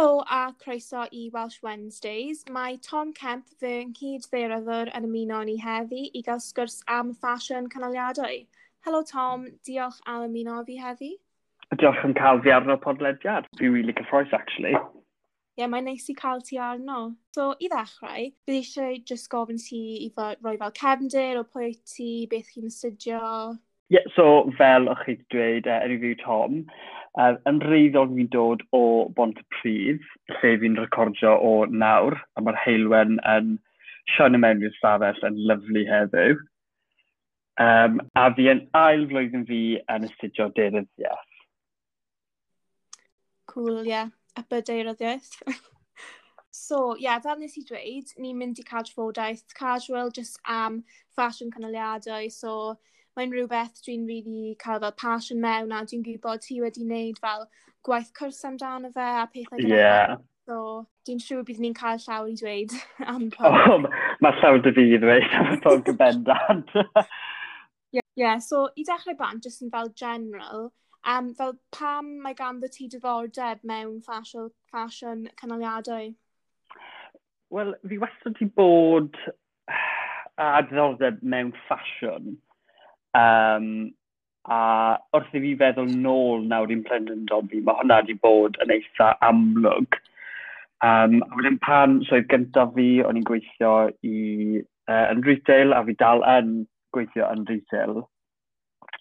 [0.00, 2.42] Helo a croeso i Welsh Wednesdays.
[2.48, 7.66] Mae Tom Kemp fy nghyd nghydfeiryddwr yn ymuno ni heddi i gael sgwrs am ffasiwn
[7.74, 8.38] canoliadau.
[8.86, 11.10] Helo Tom, diolch am ymuno fi heddi.
[11.82, 13.50] Diolch yn cael fi arno podlediad.
[13.60, 14.72] Fi'n really cyffroes, actually.
[14.72, 17.02] Ie, yeah, mae'n neis i cael ti arno.
[17.36, 22.24] So, i ddechrau, bydd eisiau just gofyn ti i roi fel cefndir o pwy ti,
[22.32, 23.20] beth chi'n astudio.
[23.90, 26.62] Ie, yeah, so fel o'ch chi dweud, uh, yn i fi Tom,
[27.18, 28.82] Uh, yn reiddiol fi'n dod o
[29.16, 30.04] Bont y Pryd,
[30.36, 33.56] lle fi'n recordio o nawr, a mae'r heilwen yn
[34.14, 36.38] Sean mewn i'r stafell yn lyflu heddiw.
[37.60, 41.42] Um, a fi yn ail flwyddyn fi yn astudio deiryddiaeth.
[43.50, 43.90] Cool, ie.
[43.90, 44.14] Yeah.
[44.38, 45.42] A deiryddiaeth.
[46.50, 50.84] so, ie, yeah, fel nes i dweud, ni'n mynd i cadw ffodaeth casual, just am
[51.16, 52.78] fashion canoliadau, so
[53.18, 57.46] mae'n rhywbeth dwi'n really cael fel passion mewn a dwi'n gwybod ti wedi wneud fel
[57.86, 60.18] gwaith cwrs amdano fe a pethau gyda yeah.
[60.50, 60.56] So,
[61.06, 62.72] dwi'n siŵr bydd ni'n cael llawer i dweud
[63.12, 63.56] am pob.
[63.70, 63.84] Oh,
[64.24, 66.72] mae llawer dy fi i ddweud am pob yn bendant.
[67.94, 70.68] Ie, yeah, so i dechrau bant, jyst yn fel general,
[71.12, 76.10] um, fel pam mae ganddo ti diddordeb mewn fashion, fashion canoliadau?
[77.54, 79.18] Wel, fi wastad ti bod
[80.48, 82.38] a diddordeb mewn ffasiwn.
[83.18, 83.90] Um,
[84.48, 84.60] a
[85.14, 89.12] wrth i fi feddwl nôl nawr i'n Brendan fi, mae hwnna wedi bod yn eitha
[89.26, 89.98] amlwg.
[90.86, 93.74] Um, a wedyn pan swydd so gyntaf fi, o'n i'n gweithio
[94.06, 96.54] i, uh, yn retail a fi dal yn
[96.96, 98.00] gweithio yn retail.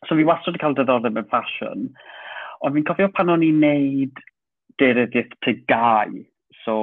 [0.08, 1.88] So fi wastad wedi cael diddordeb mewn ffasiwn,
[2.60, 4.20] ond fi'n cofio pan o'n i'n neud
[4.82, 6.20] derediaeth tegau,
[6.66, 6.76] so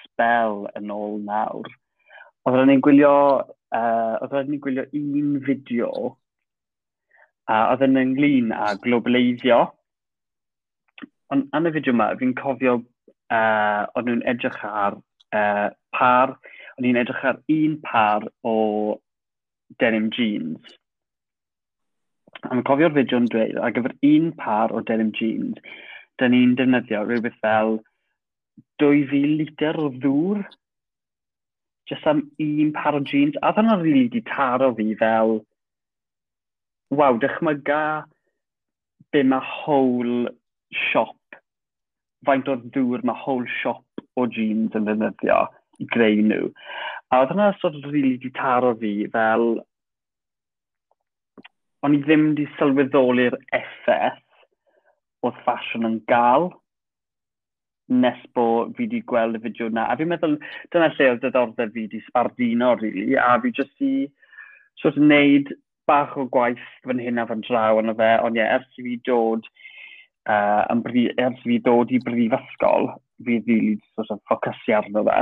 [0.00, 1.68] spell yn ôl nawr.
[2.48, 3.12] Oedden ni'n gwylio,
[3.76, 6.16] uh, oedden ni'n gwylio un fideo
[7.48, 9.62] a oedd yn ynglyn â globaleiddio.
[11.32, 16.36] Ond yn y fideo yma, fi'n cofio uh, o'n nhw'n edrych ar uh, par,
[16.76, 18.56] o'n nhw'n edrych ar un par o
[19.80, 20.76] denim jeans.
[22.44, 25.58] A mae'n cofio'r fideo'n dweud, ar gyfer un par o denim jeans,
[26.20, 27.78] da ni'n defnyddio rhywbeth fel
[28.82, 30.44] 2,000 litr o ddŵr,
[31.88, 33.36] jyst am un par o jeans.
[33.42, 35.40] A dyna rili really di taro fi fel
[36.94, 37.82] waw, dychmyga
[39.12, 40.32] be mae whole
[40.88, 41.40] siop,
[42.26, 45.40] faint o'r dŵr mae whole siop o jeans yn ddefnyddio
[45.78, 46.52] i greu nhw.
[47.12, 49.60] A oedd hwnna sort of really di taro fi fel,
[51.86, 54.24] o'n i ddim di sylweddoli'r effaith
[55.26, 56.50] oedd ffasiwn yn gael
[57.88, 59.86] nes bo fi wedi gweld y fideo yna.
[59.88, 60.36] A fi'n meddwl,
[60.74, 63.92] dyna lle oedd diddordeb fi wedi sbardino, really, a fi jyst i
[64.82, 65.54] sort of wneud
[65.88, 68.78] bach o gwaith fan hyn a fan draw yn y fe, ond ie, yeah, ers
[68.80, 69.48] i fi dod,
[70.28, 72.92] uh, yn bri, ers i fi dod i brifysgol,
[73.24, 75.18] fi ddili sort of ffocysu arno fe.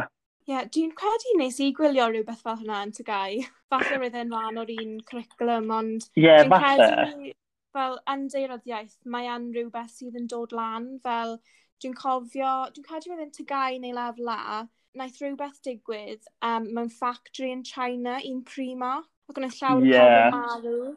[0.46, 3.40] Ie, yeah, dwi'n credu nes i gwylio rhywbeth fel hynna yn Tygau.
[3.72, 6.06] Falle roedd e'n rhan o'r un curriculum, ond...
[6.14, 6.86] Ie, yeah, falle.
[6.92, 7.32] Credu,
[7.76, 11.36] fel, yn deiroddiaeth, mae e'n rhywbeth sydd yn dod lan, fel
[11.82, 14.62] dwi'n cofio, dwi'n credu roedd e'n Tygau neu lef la,
[14.96, 20.30] naeth rhywbeth digwydd um, mewn factory yn China, un Primark, Ac yn y llawer yeah.
[20.30, 20.96] pobl marw.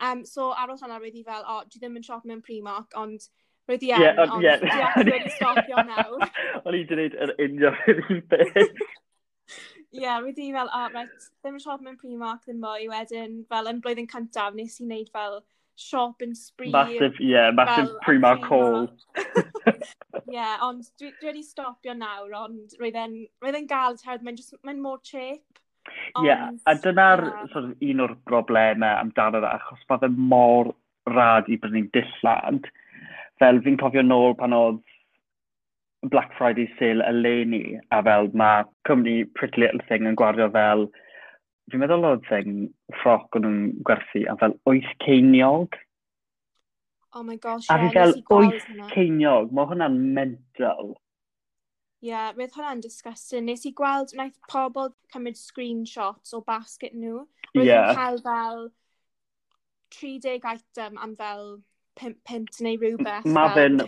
[0.00, 2.92] Um, so aros hwnna roedd i fel, o, oh, dwi ddim yn siop mewn Primark,
[3.00, 3.28] ond
[3.70, 4.60] roedd i yn, ond yeah.
[4.60, 6.24] dwi wedi stopio nawr.
[6.64, 8.86] O'n i wedi gwneud yr union yr un beth.
[9.96, 13.42] Ie, roedd i fel, o, oh, right, ddim yn siop mewn Primark ddim mwy, wedyn,
[13.52, 15.40] fel, yn blwyddyn cyntaf, nes i wneud fel
[15.76, 16.72] siop yn spree.
[16.72, 18.88] Massive, ie, yeah, massive fel, Primark haul.
[19.16, 25.00] Ie, yeah, ond dwi, dwi wedi stopio nawr, ond roedd e'n gael, mae'n mae mor
[25.04, 25.62] cheap.
[26.22, 27.46] Ie, yeah, a dyna'r yeah.
[27.52, 30.72] sort of, un o'r broblemau amdano fe, achos mae fe mor
[31.12, 32.68] rad i brynu'n dillad.
[33.40, 34.82] Fel fi'n cofio nôl pan oedd
[36.10, 40.86] Black Friday sale eleni, a fel mae cwmni Pretty Little Thing yn gwario fel,
[41.70, 42.68] fi'n meddwl oedd thing
[43.00, 45.80] ffroc o'n nhw'n gwerthu, a fel 8 ceiniog.
[47.16, 50.94] Oh my gosh, a fi fel 8 ceiniog, mae hwnna'n mental.
[52.04, 53.46] Ie, yeah, roedd hwnna'n disgusting.
[53.48, 57.22] Nes i gweld, wnaeth pobl cymryd screenshots o basket nhw.
[57.54, 57.94] Roedd yeah.
[57.96, 58.66] cael fel
[59.96, 61.56] 30 item am fel
[62.00, 63.24] 5 pint neu rhywbeth.
[63.24, 63.80] Mae fe'n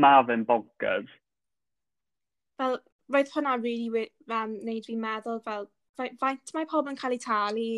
[0.00, 1.12] ma bonkers.
[2.56, 2.78] Fel,
[3.12, 5.68] roedd hwnna really um, neud fi'n meddwl fel,
[6.00, 7.68] faint mae pobl yn cael eu talu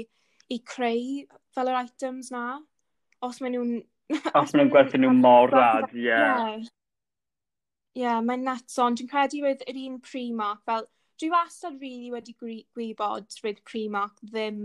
[0.55, 1.25] i creu
[1.57, 2.61] fel yr items na?
[3.25, 3.75] Os maen nhw'n...
[4.31, 6.07] Os maen nhw'n gwerthu nhw mor rad, ie.
[6.07, 6.55] Yeah.
[6.55, 6.73] yeah
[7.99, 10.89] yeah, mae'n nuts ond dwi'n credu roedd yr un primark fel
[11.21, 12.37] dwi wastad rili really wedi
[12.75, 14.65] gwybod roedd primark ddim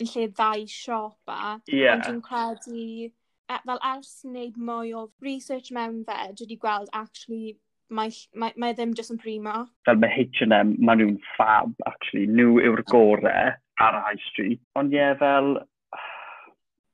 [0.00, 1.96] yn lle ddau siop a yeah.
[1.96, 6.94] ond dwi'n credu e, fel ers wneud mwy o research mewn fe dwi wedi gweld
[7.02, 7.58] actually
[7.90, 9.64] mae, mae, mae ddim jyst yn prima.
[9.88, 12.28] Fel mae H&M, maen nhw'n fab, actually.
[12.30, 14.62] Nhw yw'r gorau ar y High Street.
[14.78, 15.56] Ond ie, yeah, fel...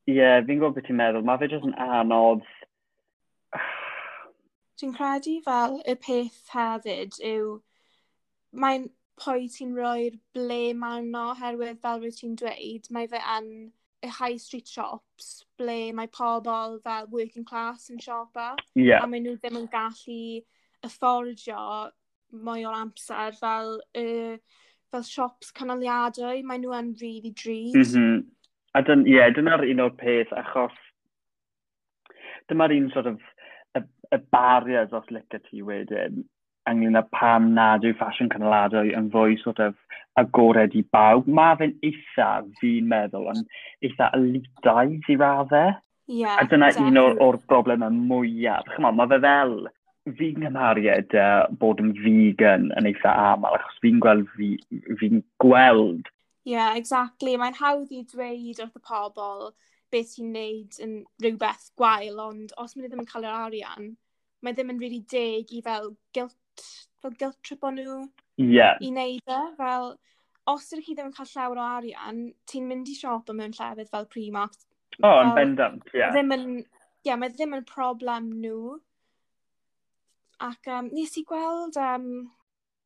[0.07, 1.25] Ie, yeah, fi'n gwybod beth ti'n meddwl.
[1.27, 2.45] Mae fe jyst yn anodd
[4.81, 7.57] Dwi'n credu fel y peth hefyd yw
[8.61, 8.91] mae'n
[9.23, 13.49] pwy ti'n rhoi'r ble arno oherwydd fel rwy ti'n dweud, mae fe yn
[14.05, 19.01] y high street shops ble mae pobl fel working class yn siopa yeah.
[19.01, 20.43] a mae nhw ddim yn gallu
[20.85, 21.63] affordio
[22.47, 24.37] mwy o'r amser fel uh,
[24.93, 27.77] fel shops canoliadau, mae nhw yn really drud.
[27.77, 28.25] Mm -hmm.
[28.77, 30.77] A dyn, yeah, dyna'r un o'r peth, achos
[32.51, 33.23] dyma'r un sort of
[34.15, 36.25] y barriers os licio ti wedyn
[36.71, 39.77] ynglyn â pam nad yw ffasiwn canoladwy yn fwy sort of
[40.21, 41.29] agored i bawb.
[41.39, 42.31] Mae fe'n eitha,
[42.61, 43.45] fi'n meddwl, yn
[43.87, 45.75] eitha elitaidd i raddau.
[46.07, 46.93] Yeah, a dyna exactly.
[46.93, 48.69] un o'r, or broblemau mwyaf.
[48.75, 49.57] Chyma, mae fe fel,
[50.19, 55.25] fi'n gymhariad uh, bod yn vegan yn eitha aml, achos fi'n gweld, fi'n fi, fi'n
[55.43, 56.11] gweld.
[56.47, 57.35] Yeah, exactly.
[57.39, 59.51] Mae'n hawdd i dweud wrth y pobl,
[59.97, 63.91] beth sy'n neud yn rhywbeth gwael, ond os maen nhw ddim yn cael yr arian,
[64.45, 66.67] mae ddim yn really deg i fel guilt,
[67.03, 67.99] fel guilt trip o nhw
[68.43, 68.77] yeah.
[68.81, 69.43] i wneud e.
[69.59, 69.93] Fel,
[70.53, 73.93] os ydych chi ddim yn cael llawer o arian, ti'n mynd i siop mewn llefydd
[73.93, 74.59] fel Primark.
[75.03, 76.01] O, oh, yn bendant, ie.
[76.01, 76.15] Yeah.
[76.15, 76.47] Ddim yn,
[77.09, 78.77] yeah, mae ddim yn problem nhw.
[80.47, 82.11] Ac um, nes i gweld um,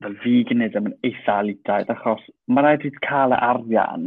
[0.01, 4.07] fel veganism yn eitha elitaidd, achos mae rhaid i cael y arian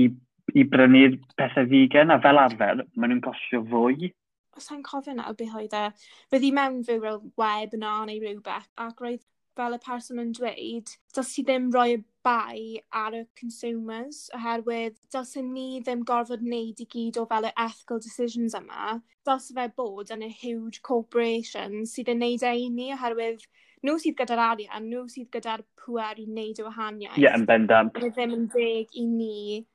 [0.00, 0.06] i
[0.54, 4.12] i brynu'r pethau vegan, a fel arfer, maen nhw'n costio fwy.
[4.56, 5.84] Os sa'n cofio na, beth oedd e.
[6.32, 9.22] Fydd i mewn fyw fel web yna neu rhywbeth, ac roedd
[9.56, 14.96] fel y person yn dweud, dylse ti ddim rhoi y bai ar y consumers, oherwydd
[15.12, 18.98] dylse ni ddim gorfod wneud i gyd o fel y ethical decisions yma.
[19.28, 23.44] Dylse fe bod yn y huge corporation sydd yn wneud ei ni, oherwydd
[23.82, 27.18] nhw sydd gyda'r arian, nhw sydd gyda'r pwer i wneud y wahaniaeth.
[27.18, 27.96] Ie, yeah, yn bendant.
[27.98, 29.66] Mae ddim yn deg i ni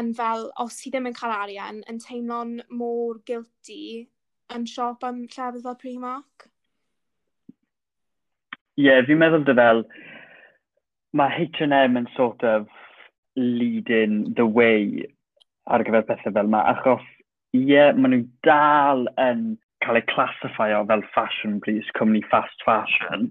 [0.00, 4.06] yn fel, os ti ddim yn cael arian, yn teimlo'n mor guilty
[4.54, 6.48] yn siop am llefydd fel Primark?
[8.74, 9.84] Ie, yeah, fi'n meddwl dy fel,
[11.14, 12.66] mae H&M yn sort of
[13.36, 15.04] leading the way
[15.70, 17.04] ar gyfer pethau fel yma, achos
[17.54, 19.44] ie, yeah, maen nhw dal yn
[19.84, 23.30] cael eu classifio fel fashion brys, cwmni fast fashion,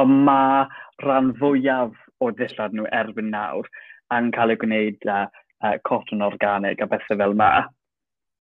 [0.00, 0.64] ond mae
[1.04, 1.92] rhan fwyaf
[2.24, 3.68] o ddillad nhw erbyn nawr
[4.16, 5.26] yn cael eu gwneud uh,
[5.64, 7.50] uh, cotton organic a bethau fel yma.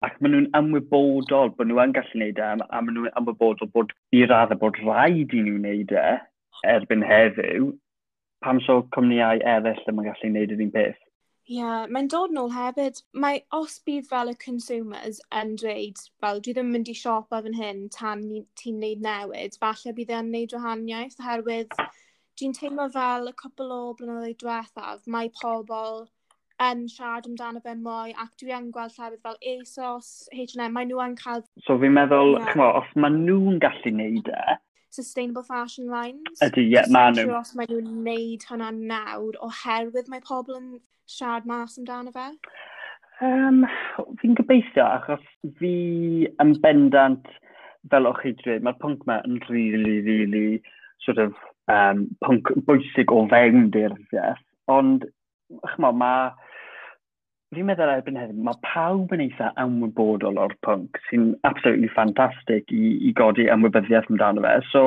[0.06, 3.94] Ac maen nhw'n ymwybodol bod nhw yn gallu gwneud e, a maen nhw'n ymwybodol bod
[4.16, 6.06] i raddau bod rhaid i nhw wneud e
[6.74, 7.72] erbyn heddiw,
[8.44, 11.02] pam so cwmnïau eraill ddim yn gallu gwneud yr un peth.
[11.46, 12.98] Ie, yeah, mae'n dod nôl hefyd.
[13.22, 17.30] Mae os bydd fel y consumers yn dweud, fel dwi ddim yn mynd i siop
[17.30, 18.24] o fan hyn tan
[18.60, 21.76] ti'n neud newid, falle bydd e'n neud wahaniaeth, oherwydd
[22.40, 26.02] dwi'n teimlo fel y cwbl o blynyddoedd diwethaf, mae pobl
[26.64, 31.02] yn siarad amdano fe mwy ac dwi yn gweld llefydd fel ASOS, H&M, mae nhw
[31.04, 31.42] yn cael...
[31.66, 32.52] So fi'n meddwl, yeah.
[32.52, 34.56] chmo, os mae nhw'n gallu neud e...
[34.96, 36.40] Sustainable Fashion Lines.
[36.40, 37.28] Ydy, ie, yeah, mae nhw.
[37.36, 40.70] Os mae nhw'n neud hwnna nawr oherwydd mae pobl yn
[41.10, 42.30] siarad mas amdano fe.
[43.24, 43.66] Um,
[44.22, 45.26] fi'n gobeithio, achos
[45.60, 45.74] fi
[46.42, 47.28] yn bendant,
[47.92, 50.62] fel o'ch chi dweud, mae'r pwnc yma yn really, really
[51.04, 51.36] sort of
[51.72, 55.04] um, pwnc bwysig o fewn dirfiaeth, ond
[55.74, 56.32] chmo, mae
[57.56, 62.82] fi'n meddwl erbyn heddiw, mae pawb yn eitha ymwybodol o'r pwnc sy'n absolutely ffantastig i,
[63.08, 64.52] i godi ymwybyddiaeth amdano fe.
[64.72, 64.82] So,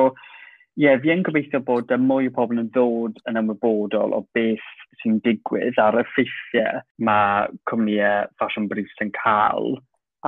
[0.78, 4.68] ie, yeah, fi'n gobeithio bod y mwy o pobl yn ddod yn ymwybodol o beth
[5.02, 9.72] sy'n digwydd a'r effeithiau mae cwmnïau fashion briefs yn cael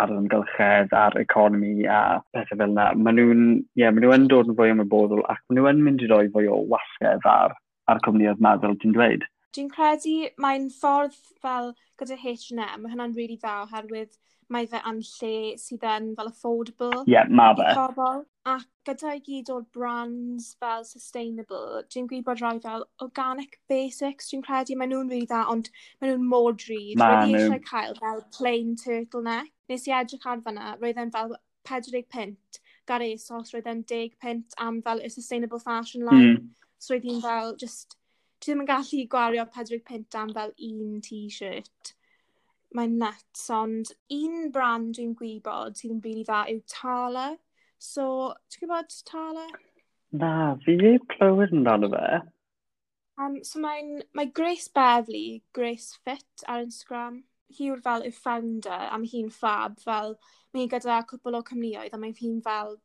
[0.00, 2.00] ar yr ymgylchedd, ar economi a
[2.34, 2.88] pethau fel yna.
[2.96, 3.44] Maen nhw'n
[3.78, 6.58] yeah, ma nhw dod yn fwy ymwybodol ac maen nhw'n mynd i roi fwy o
[6.74, 7.54] wasgedd ar,
[7.92, 9.28] ar cwmnïau meddwl, ti'n dweud?
[9.52, 14.14] Dwi'n credu mae'n ffordd fel gyda H&M, mae hynna'n really dda oherwydd
[14.52, 17.02] mae fe yn lle sydd yn fel affordable.
[17.04, 17.68] Ie, yeah, mae fe.
[17.76, 18.22] Pobl.
[18.48, 24.32] Ac gyda i gyd o'r brands fel sustainable, dwi'n gwybod bod rhai fel organic basics,
[24.32, 26.96] dwi'n credu mae nhw'n rili really dda, ond mae nhw'n mor drud.
[27.00, 29.52] Ma Roedd eisiau cael fel plain turtleneck.
[29.70, 31.36] Nes i edrych ar fyna, roedd e'n fel
[31.68, 32.62] 40 pint.
[32.88, 36.32] Gar esos, roedd e'n 10 pint am fel y sustainable fashion line.
[36.34, 36.54] Mm.
[36.82, 37.96] So roedd hi'n fel just
[38.42, 41.92] ti ddim yn gallu gwario 40 pint am fel un t-shirt.
[42.74, 47.26] Mae'n nuts, ond un brand dwi'n gwybod sydd yn rili dda yw Tala.
[47.78, 48.04] So,
[48.50, 49.46] ti'n gwybod Tala?
[50.22, 50.32] Na,
[50.64, 52.06] fi e clywed yn dan o fe.
[53.22, 57.22] Um, so mae'n mae Grace Beverly, Grace Fit ar Instagram.
[57.52, 60.16] Hi yw'r fel y founder, a mae hi'n fab fel,
[60.52, 62.78] mae hi gyda cwpl o cymnioedd, a mae hi'n fel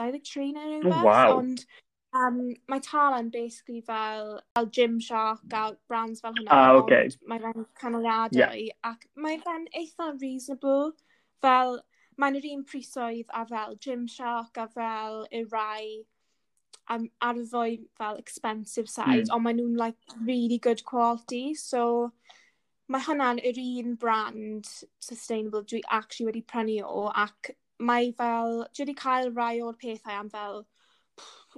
[0.00, 0.98] 23 neu rhywbeth.
[0.98, 1.36] Oh, Wow.
[1.38, 1.64] Ond
[2.12, 6.50] Um, mae Tala'n basically fel, fel Gymshark a brands fel hwnna.
[6.50, 7.08] Ah, okay.
[7.26, 8.56] Mae fe'n canoliadau yeah.
[8.82, 10.92] ac mae fe'n eitha reasonable.
[11.40, 11.78] Fel,
[12.18, 15.84] mae'n yr un prisoedd a fel Gymshark a fel y rai
[16.90, 19.34] um, ar y fwy fel expensive side, mm.
[19.36, 21.54] ond mae nhw'n like really good quality.
[21.54, 22.10] So,
[22.90, 24.66] mae hwnna'n yr un brand
[24.98, 30.18] sustainable dwi actually wedi prynu o ac mae fel, dwi wedi cael rai o'r pethau
[30.18, 30.64] am fel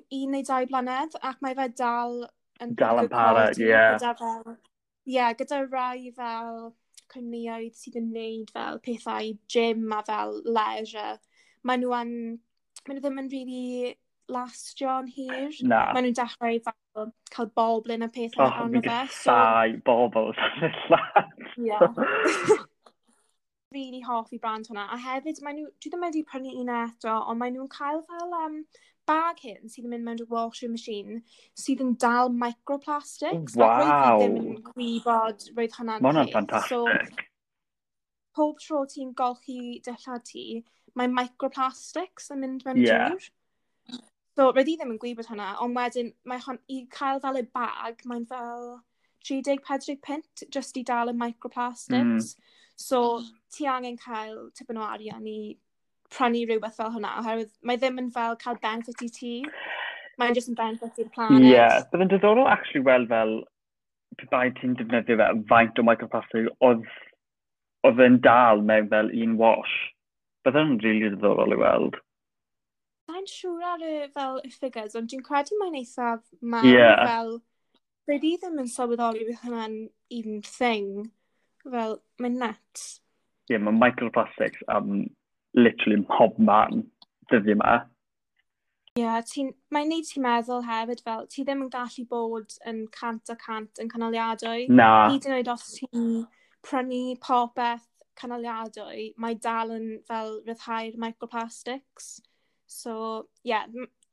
[0.00, 2.22] un neu dau blynedd, ac mae fe dal
[2.62, 2.76] yn...
[2.78, 3.68] Dal yn para, ie.
[3.68, 3.98] Yeah.
[4.02, 6.72] Ie, yeah, gyda rai fel
[7.12, 11.18] cwmnioedd sydd yn neud fel pethau gym a fel leisure,
[11.66, 12.14] maen nhw yn,
[12.86, 13.94] maen nhw ddim yn really
[14.32, 15.56] lastio yn hir.
[15.68, 15.84] Na.
[15.92, 19.00] Maen nhw'n dechrau fel cael bobl yn y pethau oh, arno fe.
[19.32, 20.32] Oh, ddau bobl
[21.62, 21.80] Ie.
[23.72, 24.82] Really hoffi brand hwnna.
[24.92, 28.34] A hefyd, maen nhw, dwi ddim wedi prynu un eto, ond maen nhw'n cael fel
[28.36, 28.58] um,
[29.08, 31.20] bag hyn sydd yn mynd mewn dy washing machine
[31.58, 33.56] sydd yn dal microplastics.
[33.58, 33.66] Wow!
[33.66, 36.70] Ac roedd ddim yn gwybod roedd hwnna'n Mae hwnna'n ffantastig.
[36.70, 37.28] So,
[38.36, 40.46] pob tro ti'n golchi dillad ti,
[40.98, 43.10] mae microplastics yn mynd mewn yeah.
[43.10, 44.00] drwy'r.
[44.32, 47.44] So, roedd i ddim yn gwybod hwnna, ond wedyn, mae hon, i cael fel y
[47.52, 48.70] bag, mae'n fel
[49.28, 52.32] 30-40 pint just i dal y microplastics.
[52.32, 52.56] Mm.
[52.80, 53.02] So,
[53.52, 55.54] ti angen cael tipyn o arian i
[56.12, 59.32] prynu rhywbeth fel hwnna, oherwydd mae ddim yn fel cael benefit i ti,
[60.20, 61.40] mae'n just yn benefit i'r planet.
[61.40, 63.40] Ie, yeah, bydd yn diddorol actually weld fel
[64.30, 66.84] bai ti'n defnyddio fel faint o microplastic oedd
[67.88, 69.76] oedd yn dal mewn fel un wash.
[70.46, 71.96] Bydd yn rili really diddorol i weld.
[73.10, 77.02] Mae'n siŵr ar y fel y figures, ond dwi'n credu mae'n eithaf mawr yeah.
[77.08, 77.40] fel...
[78.10, 79.74] Rydw i ddim yn sylweddoli beth hynna'n
[80.10, 81.10] even thing.
[81.62, 82.86] Fel, mae'n nuts.
[83.46, 85.04] Ie, yeah, mae microplastics am um,
[85.54, 86.84] literally mhob man
[87.32, 87.78] dyddi yma.
[88.92, 93.32] Ie, yeah, mae'n neud ti'n meddwl hefyd fel, ti ddim yn gallu bod yn cant
[93.32, 94.66] a cant yn canoliadwy.
[94.68, 95.08] Na.
[95.12, 96.26] Hyd yn oed os ti'n
[96.66, 97.88] prynu popeth
[98.20, 102.12] canoliadwy, mae dal yn fel rhyddhau'r microplastics.
[102.68, 102.94] So,
[103.40, 103.64] ie, yeah,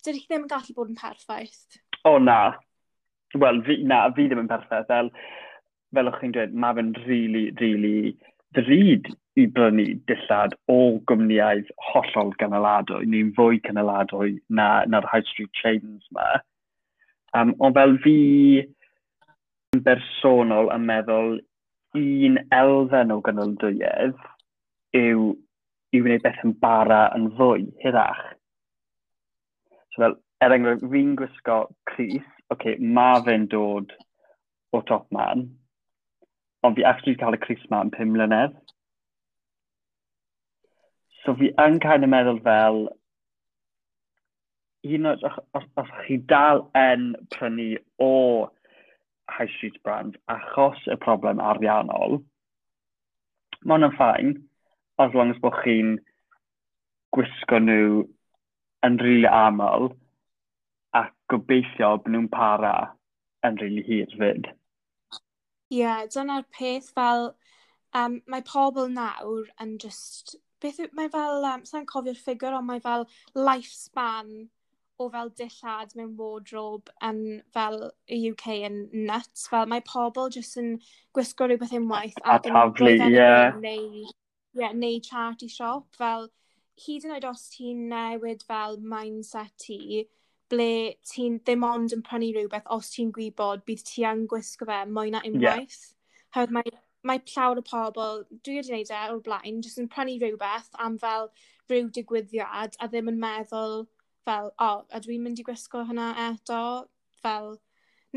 [0.05, 1.79] dydych chi ddim yn gallu bod yn perffaith.
[2.05, 2.39] O, oh, na.
[3.35, 4.87] Wel, fi, na, fi ddim yn perffaith.
[4.87, 5.11] Fel,
[5.95, 10.79] fel o'ch chi'n dweud, mae fe'n rili, really, rili really ddrud i brynu dillad o
[11.09, 16.29] gwmnïau hollol gynaladwy, neu'n fwy gynaladwy na, na'r high street chains yma.
[17.37, 18.17] Um, ond fel fi
[19.75, 21.37] yn bersonol yn meddwl
[21.99, 24.17] un elfen o gynaldwyedd
[24.97, 25.29] yw
[25.93, 28.21] i wneud beth yn bara yn fwy hyrach.
[29.93, 33.93] So fel, er enghraifft, fi'n gwisgo Cris, okay, mae fe'n dod
[34.73, 35.47] o top man,
[36.63, 38.57] ond fi actually cael y Cris ma yn 5 mlynedd.
[41.25, 42.79] So fi yn kind of meddwl fel,
[44.87, 45.25] un o'r,
[45.57, 48.11] os, os chi dal yn prynu o
[49.29, 52.21] high street Brand achos y problem ariannol,
[53.63, 54.31] mae hwnna'n ffain,
[54.99, 55.97] as long as bod chi'n
[57.15, 58.05] gwisgo nhw
[58.87, 59.89] yn rili really aml
[60.95, 62.73] a gobeithio bod nhw'n para
[63.47, 64.51] yn rili really hir fyd.
[65.69, 67.33] Ie, yeah, dyna'r peth fel
[67.93, 72.67] um, mae pobl nawr yn just beth yw, mae fel, um, sa'n cofio'r ffigur, ond
[72.69, 73.05] mae fel
[73.37, 74.49] lifespan
[74.99, 77.19] o fel dillad mewn wardrobe yn
[77.55, 77.77] fel
[78.11, 79.47] y UK yn nuts.
[79.51, 80.73] Fel mae pobl jyst yn
[81.15, 82.19] gwisgo rhywbeth unwaith.
[82.25, 83.29] A taflu, ie.
[83.63, 84.03] Neu,
[84.59, 85.87] yeah, neu charity shop.
[85.95, 86.27] Fel,
[86.83, 90.03] hyd yn oed os ti'n newid fel mindset ti,
[90.51, 94.83] ble ti'n ddim ond yn prynu rhywbeth os ti'n gwybod bydd ti yn gwisgo fe
[94.91, 95.79] mwy na unwaith.
[95.79, 95.95] Yeah.
[96.35, 96.75] Hawdd mae
[97.07, 100.97] mae llawer o pobl, dwi wedi gwneud e o'r blaen, jyst yn prynu rhywbeth am
[101.01, 101.29] fel
[101.69, 103.83] rhyw digwyddiad a ddim yn meddwl
[104.27, 106.61] fel, o, oh, a dwi'n mynd i gwisgo hynna eto,
[107.23, 107.53] fel,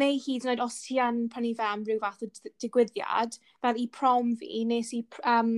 [0.01, 2.31] neu hyd yn oed os ti yn prynu fe am rhyw fath o
[2.65, 5.03] digwyddiad, fel i prom fi, nes i,
[5.35, 5.55] um,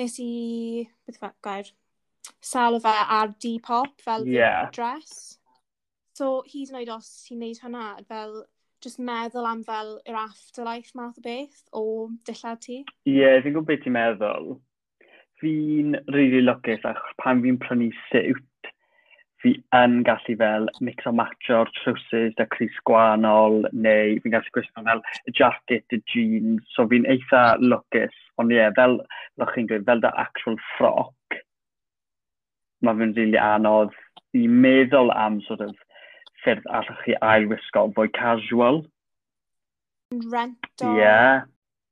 [0.00, 0.30] nes i,
[1.06, 1.72] beth fel, gair,
[2.44, 4.68] sal o fe ar Depop, fel yeah.
[4.74, 5.38] dress.
[6.18, 8.40] So, hyd yn oed os ti'n neud hynna, fel,
[8.84, 11.84] just meddwl am fel yr afterlife math o beth o
[12.28, 12.82] dillad ti?
[13.08, 14.52] Ie, yeah, fi'n gwybod beth ti'n meddwl.
[15.42, 18.70] Fi'n really lwcus achos pan fi'n prynu siwt,
[19.42, 24.84] fi yn gallu fel mix o matcho'r trowsus a Cris Gwanol, neu fi'n gallu gwisgo
[24.88, 28.16] fel y jacket, y jeans, so fi'n eitha lwcus.
[28.38, 28.98] Ond ie, yeah, fel,
[29.38, 31.38] fel chi'n dweud, fel da actual ffroc,
[32.82, 33.94] mae fi'n rili really anodd
[34.38, 35.74] i meddwl am sort of
[36.42, 38.82] ffyrdd allwch chi ai wisgo fwy casual.
[40.32, 41.42] Rent o yeah.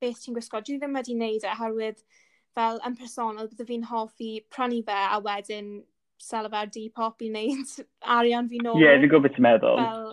[0.00, 0.62] beth ti'n gwisgo.
[0.64, 2.00] Dwi ddim wedi wneud e, herwydd
[2.56, 5.72] fel yn personol, bydde fi'n hoffi prynu fe a wedyn
[6.22, 7.74] sel fe ar Depop i wneud
[8.18, 8.78] arian fi nôl.
[8.80, 9.82] Ie, yeah, fi'n gwybod beth ti'n meddwl.
[9.82, 10.06] Fel,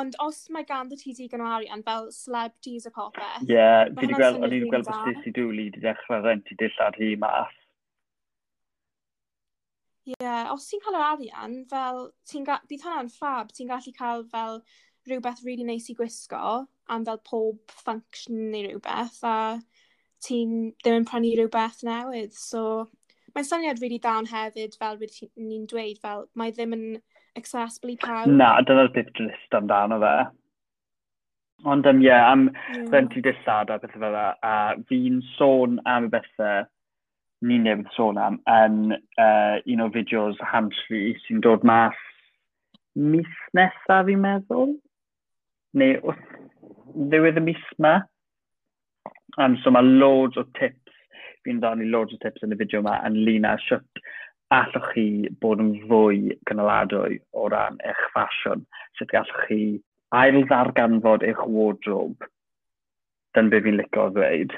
[0.00, 3.44] ond os mae ganddo ti digon o arian fel celebrities a popeth...
[3.46, 6.58] Ie, yeah, fi wedi gweld, o'n i'n gweld bod Stacey Dooley wedi dechrau rent i
[6.62, 7.60] dillad hi mas.
[10.04, 14.58] Ie, yeah, os ti'n cael yr arian, fel, bydd hwnna'n ffab, ti'n gallu cael fel
[15.08, 19.36] rhywbeth really neis i gwisgo am fel pob function neu rhywbeth, a
[20.24, 22.36] ti'n ddim yn prynu rhywbeth newydd.
[22.36, 22.64] So,
[23.34, 26.86] mae'n syniad really dawn hefyd, fel wedi ni'n dweud, fel mae ddim yn
[27.40, 28.28] accessible i pawb.
[28.28, 30.14] Na, dyna'r beth drist amdano fe.
[31.64, 32.84] Ond, um, yeah, am yeah.
[32.92, 34.56] rent dillad a bethau fel a
[34.90, 36.68] fi'n sôn am y bethau
[37.44, 41.98] ni newydd sôn am, yn uh, un o fideos hamstri sy'n dod mas
[42.94, 44.74] mis nesaf fi'n meddwl?
[45.74, 46.14] Neu
[46.94, 47.96] ddiwedd y mis ma.
[49.38, 50.94] Um, so mae loads o tips,
[51.44, 54.04] fi'n ddarnu loads o tips yn y fideo yma yn lun â siwt
[54.54, 55.06] allwch chi
[55.42, 58.62] bod yn fwy cynaladwy o ran eich ffasiwn.
[58.98, 59.60] Sut gallwch chi
[60.14, 62.30] ail ddarganfod eich wardrobe.
[63.34, 64.54] Dyna be fi'n licio ddweud.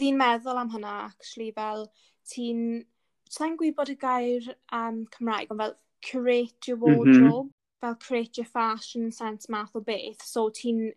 [0.00, 1.88] Fi'n meddwl am hynna, actually, fel
[2.32, 2.84] ti'n...
[3.26, 5.74] Sa'n gwybod y gair um, Cymraeg, ond fel
[6.06, 6.96] create your mhm.
[6.96, 7.80] wardrobe, mm -hmm.
[7.82, 10.92] fel create your fashion sense math o beth, so ti'n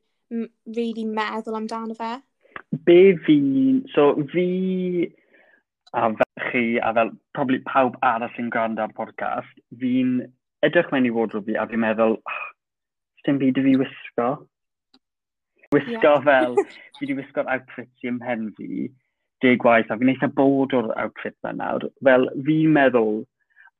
[0.77, 2.19] really meddwl amdano fe?
[2.85, 3.39] Be fi,
[3.95, 4.45] so fi
[5.93, 9.49] a fel chi a fel probably pawb arall sy'n gwrando ar podcast,
[9.81, 10.19] fi'n
[10.65, 12.45] edrych mewn i wardrobe fi a fi'n meddwl, oh,
[13.25, 14.29] dim byd i fi wisgo.
[15.73, 16.23] Wisgo yeah.
[16.23, 16.55] fel,
[16.97, 18.87] fi wedi wisgo'r outfit i ymhen fi,
[19.43, 21.85] deg gwaith, a fi'n eitha bod o'r outfit yma nawr.
[22.05, 23.19] Fel, fi'n meddwl,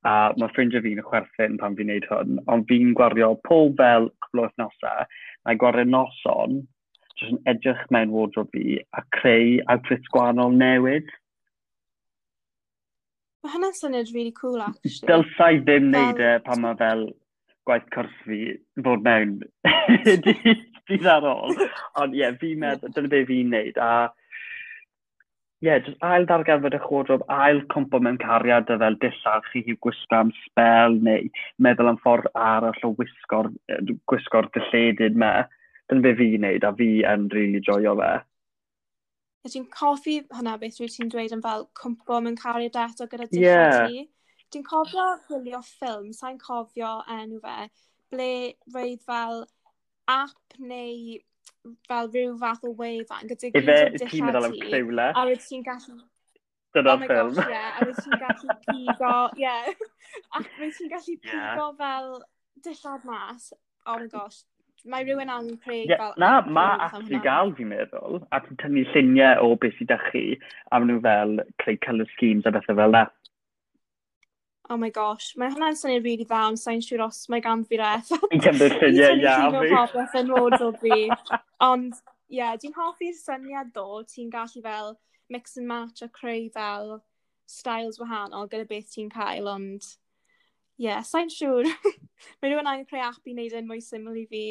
[0.07, 4.43] a mae ffrindiau fi'n chwerthin pan fi'n neud hwn, ond fi'n gwario pob fel cwbl
[4.43, 4.93] o ethnosa,
[5.49, 6.61] a'i gwario noson,
[7.17, 11.09] jyst yn edrych mewn wardrobe fi, a creu outfits gwahanol newydd.
[13.43, 15.09] Mae hynny'n syniad really cool, actually.
[15.09, 17.07] Dylsai ddim wneud e pan mae fel
[17.65, 18.43] gwaith cwrs fi
[18.85, 19.39] fod mewn.
[20.89, 21.53] bydd ar ôl.
[22.01, 23.77] Ond ie, yeah, fi'n meddwl, dyna beth fi'n neud.
[23.79, 23.91] A
[25.59, 29.63] ie, yeah, just ail darganfod y chwodrob, ail cwmpo mewn cariad y fel dillach chi
[29.65, 31.29] i'w gwisgo am spel neu
[31.65, 33.51] meddwl am ffordd arall o wisgo'r
[34.09, 35.33] gwisgo dylledyd me.
[35.89, 38.13] Dyna beth fi'n neud a fi yn rili really joio fe.
[39.49, 43.43] Dwi'n coffi hwnna beth rwy ti'n dweud yn fel cwmpo mewn cariad eto gyda dillach
[43.43, 43.85] yeah.
[43.87, 44.07] ti.
[44.49, 47.67] Dwi'n cofio gwylio ffilm, sa'n cofio enw fe,
[48.09, 48.29] ble
[48.73, 49.43] roedd fel
[50.09, 51.19] app neu
[51.87, 54.71] fel rhyw fath o wefan gyda gyd o dillad ti.
[55.09, 55.99] A rydw ti'n gallu...
[56.75, 56.91] Dyna'r.
[56.93, 57.33] Oh ffilm.
[57.33, 57.79] gosh, yeah.
[57.79, 59.71] A rydw ti'n gallu pigo, yeah.
[60.35, 61.75] A rydw ti'n gallu pigo yeah.
[61.81, 62.13] fel
[62.67, 63.51] dillad mas.
[63.85, 64.41] Oh my gosh.
[64.87, 66.13] Mae rhywun yn creu yeah, fel...
[66.23, 68.21] Na, mae actually gael fi'n meddwl.
[68.31, 70.23] A ti'n tynnu lluniau o beth sydd â chi.
[70.71, 73.07] A maen nhw fel creu colour schemes a bethau fel na
[74.69, 77.63] oh my gosh, mae hwnna'n swnio'n rili really dda, ond sa'n siŵr os mae gan
[77.69, 78.11] fi'r eff.
[78.29, 80.97] Fi'n cymryd lluniau popeth yn o fi.
[81.69, 81.95] Ond,
[82.29, 84.93] ie, yeah, dwi'n hoffi'r syniad ddo, ti'n gallu fel
[85.33, 86.99] mix and match a creu fel
[87.49, 89.87] styles wahanol gyda beth ti'n cael, ond,
[90.77, 91.69] ie, yeah, sa'n siŵr.
[92.39, 94.43] mae rhywun angen creu app i wneud yn mwy syml i fi.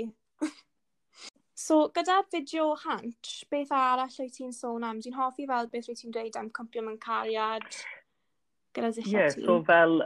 [1.55, 4.99] so, gyda'r fideo hant, beth arall wyt ti'n sôn am?
[5.05, 7.71] Dwi'n hoffi fel beth wyt ti'n dweud am cwmpio mewn cariad?
[8.77, 9.43] gyda ddillad yeah, ti?
[9.43, 10.01] Ie, so fel,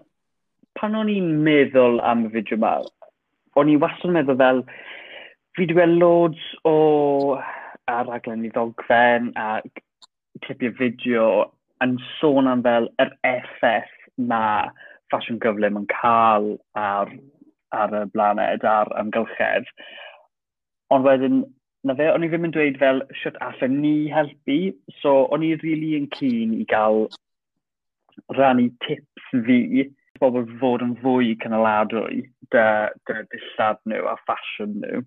[0.78, 2.74] pan o'n i'n meddwl am y fideo yma,
[3.60, 4.62] o'n i wastad yn meddwl fel,
[5.52, 6.76] fi wedi gweld loads o
[7.92, 9.48] ar raglen i ddogfen a
[10.44, 11.26] clipio fideo
[11.84, 13.92] yn sôn am fel yr effaith
[14.30, 14.42] na
[15.12, 17.10] ffasiwn gyflym yn cael ar,
[17.76, 19.68] ar y blaned, ar ymgylchedd.
[20.94, 21.42] Ond wedyn,
[21.84, 24.58] na fe, o'n i ddim yn dweud fel, shwt allan ni helpu,
[25.02, 27.06] so o'n i rili really yn cyn i gael
[28.36, 29.88] rannu tips fi
[30.20, 32.22] bobl fod yn fwy cynaladwy
[32.54, 32.66] dy,
[33.08, 35.02] dy dillad nhw a ffasiwn nhw.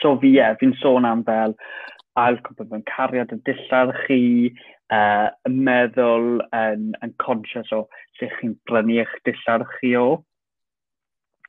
[0.00, 1.56] So fi e, fi'n sôn am fel
[2.20, 4.20] ail cwbl mewn cariad y dillad chi,
[4.94, 7.84] uh, meddwl yn, yn conscious o
[8.20, 10.06] lle chi'n brynu eich dillad chi o.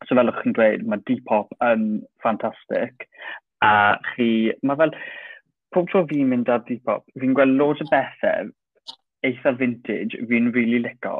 [0.07, 1.85] So fel ych chi'n dweud, mae Depop yn
[2.23, 3.05] ffantastig.
[3.65, 4.29] A chi,
[4.65, 4.97] mae fel,
[5.75, 8.49] pob tro fi'n mynd ar Depop, fi'n gweld loads o bethau
[9.27, 11.15] eitha vintage fi'n rili really lico.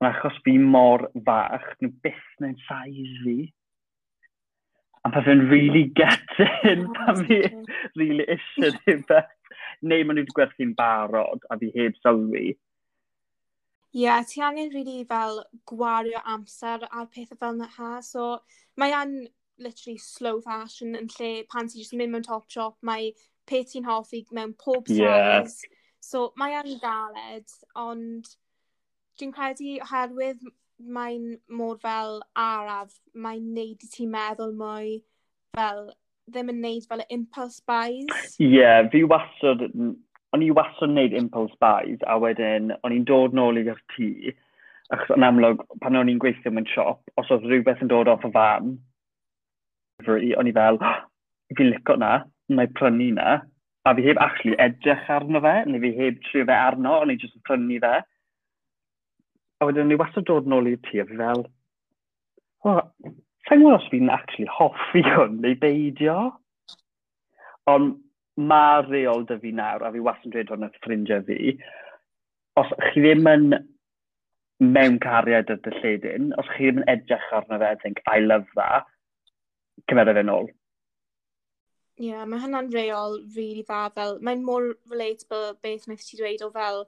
[0.00, 3.36] Ond achos fi mor fach, nhw byth mewn size fi.
[5.06, 7.40] A pa fi'n rili getyn, pa fi
[7.96, 9.32] really eisiau rhywbeth.
[9.82, 12.46] Neu maen nhw wedi gwerthu'n barod a fi heb sylwi.
[13.96, 17.92] Ie, yeah, ti angen really fel gwario amser ar pethau fel yna ha.
[18.04, 18.42] So,
[18.76, 19.14] mae an
[19.58, 23.14] literally slow fashion yn lle pan ti'n just mynd mewn top shop, mae
[23.48, 25.00] peth ti'n hoffi mewn pob size.
[25.00, 25.75] Yeah.
[26.06, 28.28] So mae yn galed, ond
[29.18, 30.42] dwi'n credu oherwydd
[30.96, 31.24] mae'n
[31.58, 35.00] mor fel araf, mae'n neud i ti meddwl mwy
[35.56, 35.88] fel
[36.30, 38.36] ddim yn neud fel impulse buys.
[38.38, 43.08] Ie, yeah, fi wastad, o'n i wastad yn neud impulse buys, a wedyn o'n i'n
[43.08, 44.12] dod nôl i'r tŷ,
[44.94, 48.26] achos yn amlwg, pan o'n i'n gweithio mewn siop, os oedd rhywbeth yn dod off
[48.28, 48.76] y fan,
[50.06, 50.96] o'n i fel, oh,
[51.56, 52.14] fi licio na,
[52.54, 53.40] mae prynu na,
[53.86, 57.18] a fi heb actually edrych arno fe, neu fi heb trio fe arno, ond i
[57.20, 57.92] jyst yn prynu fe.
[59.60, 61.44] A wedyn ni wastad dod nôl i'r tŷ, a fi fel,
[62.66, 62.80] oh,
[63.46, 66.16] sa'n gwybod os fi'n actually hoffi hwn, neu beidio.
[67.70, 67.94] Ond
[68.50, 71.54] mae reol dy fi nawr, a fi wastad yn dweud hwn at ffrindiau fi,
[72.58, 73.48] os chi ddim yn
[74.74, 78.90] mewn cariad y dylledyn, os chi ddim yn edrych arno fe, think, I love that,
[79.86, 80.50] cymeru fe'n ôl.
[81.96, 86.18] Ie, yeah, mae hynna'n reol rili really dda fel, mae'n mor relatable beth wnaeth ti
[86.18, 86.82] dweud o fel,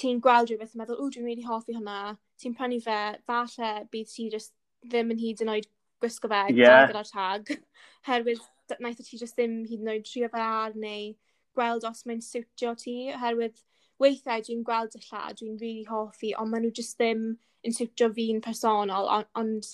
[0.00, 4.12] ti'n gweld rhywbeth yn meddwl, o dwi'n really hoffi hwnna, ti'n prynu fe, falle bydd
[4.12, 4.54] ti just
[4.88, 5.68] ddim yn hyd yn oed
[6.00, 6.86] gwisgo fe yeah.
[6.88, 7.52] gyda'r tag,
[8.08, 8.40] herwydd
[8.78, 11.12] wnaeth ti just ddim hyd yn oed trio fe ar neu
[11.56, 13.60] gweld os mae'n siwtio ti, herwydd
[14.00, 17.28] weithiau dwi'n gweld y lla, dwi'n really hoffi, ond maen nhw just ddim
[17.64, 19.68] yn siwtio fi'n personol, ond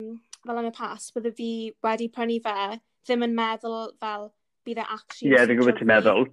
[0.00, 1.52] on, fel yn y pas, bydde fi
[1.84, 2.58] wedi prynu fe
[3.04, 4.30] ddim yn meddwl fel
[4.64, 5.30] bydd e actually...
[5.30, 6.28] Ie, yeah, fi'n gwybod ti'n meddwl.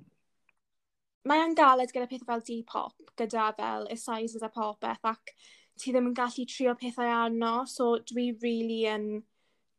[1.30, 5.34] Mae e'n galed gyda pethau fel D-pop, gyda fel y sizes a popeth, ac
[5.78, 9.08] ti ddim yn gallu trio pethau arno, so dwi really yn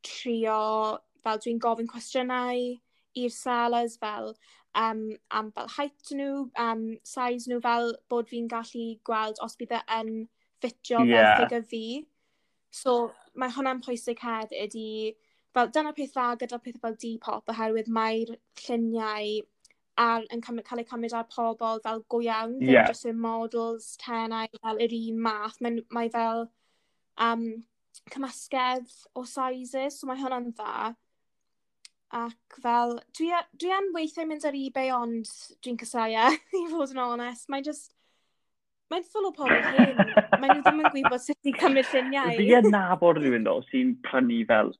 [0.06, 2.62] trio, fel dwi'n gofyn cwestiynau
[3.18, 4.32] i'r sellers fel
[4.78, 9.76] um, am fel height nhw, um, size nhw, fel bod fi'n gallu gweld os bydd
[9.78, 10.14] e yn
[10.62, 11.34] ffitio yeah.
[11.36, 11.84] fel ffigur fi.
[12.72, 12.96] So
[13.38, 14.88] mae hwnna'n pwysig hefyd i
[15.56, 19.40] fel dyna peth dda gyda peth fel Depop oherwydd mae'r lluniau
[20.00, 22.88] ar, yn cymryd, cael eu cymryd ar pobl fel go iawn, ddim yeah.
[22.88, 25.60] just y models, tenau, fel yr un math.
[25.64, 26.46] Mae, mae fel
[27.20, 27.46] um,
[28.12, 30.92] cymysgedd o sizes, so mae hwnna'n dda.
[32.22, 35.28] Ac fel, dwi, e, dwi yn weithiau mynd ar eBay ond
[35.64, 37.48] dwi'n cysau e, i fod yn onest.
[37.52, 37.92] Mae'n just,
[38.92, 40.00] mae'n ffwl o pobl hyn.
[40.40, 42.36] mae'n nhw ddim yn gwybod sut i cymryd lluniau.
[42.40, 44.74] Fi yn nabod rhywun ddo sy'n prynu fel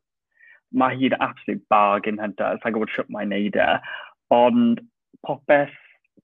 [0.78, 3.68] mae hi'n absolute bargain hunter, sa'n gwybod siwt mae'n neud e,
[4.34, 4.82] ond
[5.26, 5.74] popeth,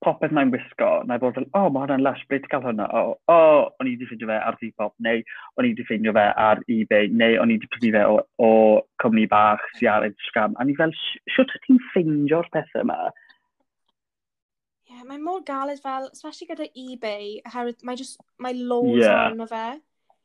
[0.03, 2.63] popeth mae'n wisgo, na i bod fel, o, oh, mae hwnna'n lush, ble ti cael
[2.65, 2.87] hwnna?
[2.95, 5.23] O, oh, o, oh, o'n i wedi ffeindio fe ar Depop, neu
[5.59, 8.51] o'n i wedi ffeindio fe ar eBay, neu o'n i wedi prynu fe o, o
[9.03, 10.55] cwmni bach sy ar Instagram.
[10.59, 10.95] A ni fel,
[11.35, 12.99] siwt ti'n ffeindio'r pethau yma?
[14.89, 19.27] Ie, yeah, mae'n mor galed fel, especially gyda eBay, oherwydd mae just, mae loads yeah.
[19.29, 19.67] o'n fe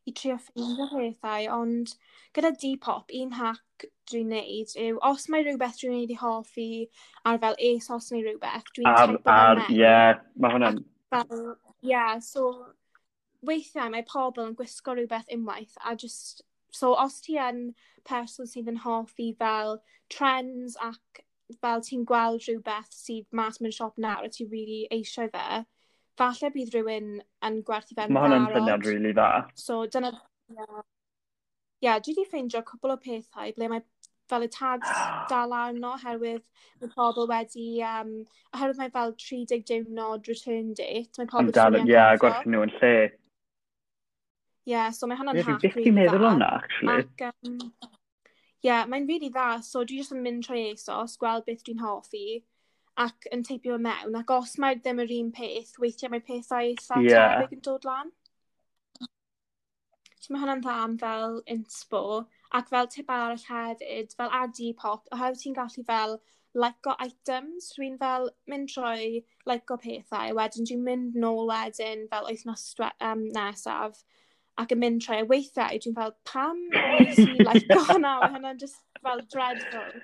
[0.05, 1.95] i trio ffeindio pethau, ond
[2.37, 6.69] gyda Depop, un hack dwi'n neud yw, os mae rhywbeth dwi'n neud i hoffi
[7.31, 10.81] ar fel ASOS neu rhywbeth, dwi'n ar, ar, ie, yeah, mae hwnna'n...
[11.15, 11.55] Ie,
[11.93, 12.51] yeah, so
[13.47, 17.69] weithiau mae pobl yn gwisgo rhywbeth unwaith a just, so os ti yn
[18.09, 19.79] person sydd yn hoffi fel
[20.13, 21.25] trends ac
[21.63, 25.65] fel ti'n gweld rhywbeth sydd mas mewn siop nawr a ti really eisiau fe,
[26.21, 27.11] falle bydd rhywun
[27.49, 29.29] yn gwerthu fe'n Mae hwnna'n syniad rili really dda.
[29.59, 30.13] So, dyna...
[30.53, 33.83] Ie, yeah, dwi wedi ffeindio cwbl o pethau ble mae
[34.31, 34.89] fel y tags
[35.33, 36.45] dal arno oherwydd
[36.81, 38.15] mae pobl wedi, um,
[38.55, 41.85] oherwydd mae fel 30 diwrnod return date, mae pobl wedi...
[41.85, 42.95] Ie, yeah, gwerthu nhw yn lle.
[44.65, 45.99] Ie, yeah, so mae hwnna'n hack rili dda.
[45.99, 47.03] Meddwl hwnna, actually.
[47.03, 47.61] Ac, um,
[48.65, 51.67] Ie, yeah, mae'n rili really dda, so dwi jyst yn mynd trwy ASOS, gweld beth
[51.67, 52.39] dwi'n hoffi,
[53.01, 57.01] ac yn teipio mewn, ac os mae ddim yr un peth, weithiau mae pethau eitha
[57.03, 57.41] yeah.
[57.41, 58.13] tebyg yn dod lan.
[60.25, 62.05] So mae hwnna'n dda am fel inspo,
[62.57, 66.19] ac fel tip arall hefyd, fel adi pop, oherwydd ti'n gallu fel
[66.55, 72.07] like o items, dwi'n fel mynd trwy like o pethau, wedyn dwi'n mynd nôl wedyn
[72.13, 74.05] fel wythnos um, nesaf,
[74.63, 78.15] ac yn mynd trwy weithiau, dwi'n fel pam oes i like o hwnna.
[78.37, 80.01] hwnna'n just fel dreadful.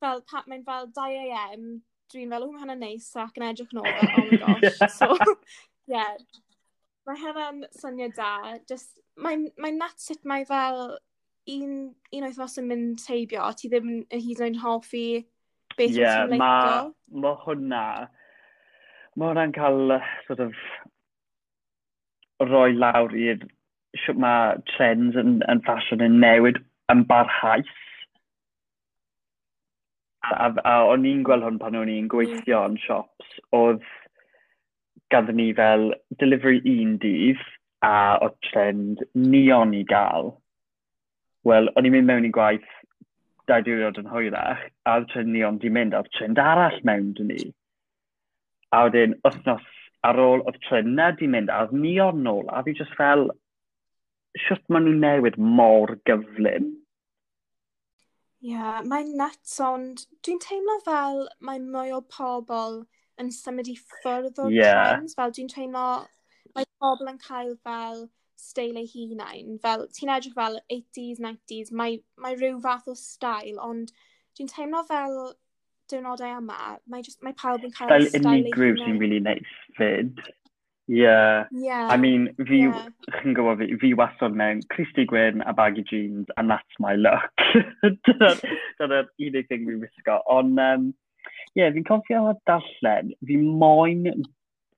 [0.00, 1.66] Fel, mae'n fel 2am,
[2.12, 4.80] dwi'n fel, o, mae hwnna'n neis, ac yn edrych yn ôl, oh my gosh.
[4.98, 5.10] so,
[5.90, 6.16] yeah.
[7.08, 8.56] Mae hwnna'n syniad da.
[8.70, 10.80] Just, mae'n mae nat sut mae fel
[11.50, 11.74] un,
[12.14, 15.04] un oes fos yn mynd teibio, ti ddim yn hyd yn oed hoffi
[15.76, 16.90] beth yeah, ti'n leicio.
[16.90, 17.84] Ie, mae hwnna,
[19.16, 19.96] mae hwnna'n cael
[20.26, 20.58] sort of
[22.50, 23.44] roi lawr i'r
[24.04, 26.60] sut mae trends yn, yn fashion yn newid
[26.92, 27.72] yn barhaeth
[30.26, 32.74] a, a o'n i'n gweld hwn pan o'n i'n gweithio mm.
[32.74, 33.86] yn shops, oedd
[35.10, 35.90] gaddon ni fel
[36.22, 37.40] delivery un dydd
[37.86, 40.34] a o trend neon i gael.
[41.48, 42.68] Wel, o'n i'n mynd mewn i gwaith
[43.50, 47.12] dau diwrnod yn hwyrach, a oedd trend neon di mynd, a oedd trend arall mewn
[47.18, 47.40] dyn ni.
[48.76, 49.66] A wedyn, wythnos
[50.06, 53.30] ar ôl oedd trend na di mynd, a oedd neon nôl, a fi just fel,
[54.46, 56.70] siwt maen nhw'n newid mor gyflym.
[58.40, 62.80] Ie, yeah, mae'n nuts, ond dwi'n teimlo fel mae mwy o pobl
[63.20, 64.94] yn symud i ffwrdd o'r yeah.
[64.94, 65.16] trends.
[65.18, 65.84] Fel dwi'n teimlo
[66.56, 68.06] mae pobl yn cael fel
[68.40, 69.58] steil ei hunain.
[69.62, 73.92] Fel ti'n edrych fel 80s, 90s, mae, mae rhyw fath o stael, ond
[74.38, 75.18] dwi'n teimlo fel
[75.90, 78.44] diwrnodau yma, mae, just, mae pawb yn cael stael, stael ei hunain.
[78.46, 80.24] Fel unigryw sy'n really nice fyd.
[80.92, 81.44] Yeah.
[81.52, 81.86] yeah.
[81.88, 82.86] I mean, fi, yeah.
[83.14, 87.44] chi'n gwybod fi, fi wastad mewn Christy Gwyn a baggy jeans, and that's my look.
[88.80, 90.16] Dyna'r unig thing fi'n wisgo.
[90.26, 90.88] Ond, um,
[91.54, 94.02] yeah, fi'n cofio darllen, fi moyn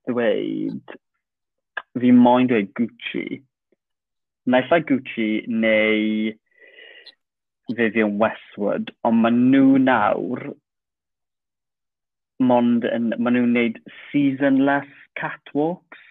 [0.05, 0.95] dweud,
[1.97, 3.41] fi moyn dweud Gucci.
[4.45, 6.37] Naillai Gucci neu
[7.73, 10.51] Vivian Westwood, ond maen nhw nawr
[12.53, 16.02] mond yn, maen nhw'n neud seasonless catwalks.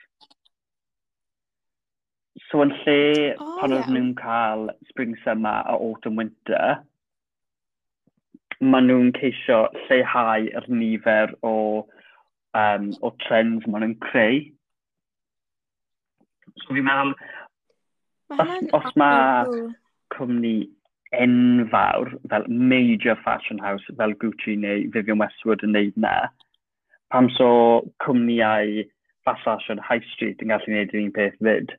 [2.49, 3.89] So yn lle oh, pan yeah.
[3.91, 6.79] nhw'n cael spring summer a autumn winter,
[8.63, 11.55] maen nhw'n ceisio lleihau yr nifer o,
[12.57, 14.41] um, o trends maen nhw'n creu.
[16.63, 17.17] So fi'n meddwl,
[18.37, 19.67] os, os mae
[20.17, 20.57] cwmni
[21.13, 26.17] enfawr, fel major fashion house, fel Gucci neu Vivian Westwood yn neud na,
[27.13, 27.49] pam so
[28.05, 28.87] cwmniau
[29.25, 31.75] fast fashion high street yn gallu gwneud yr un peth fyd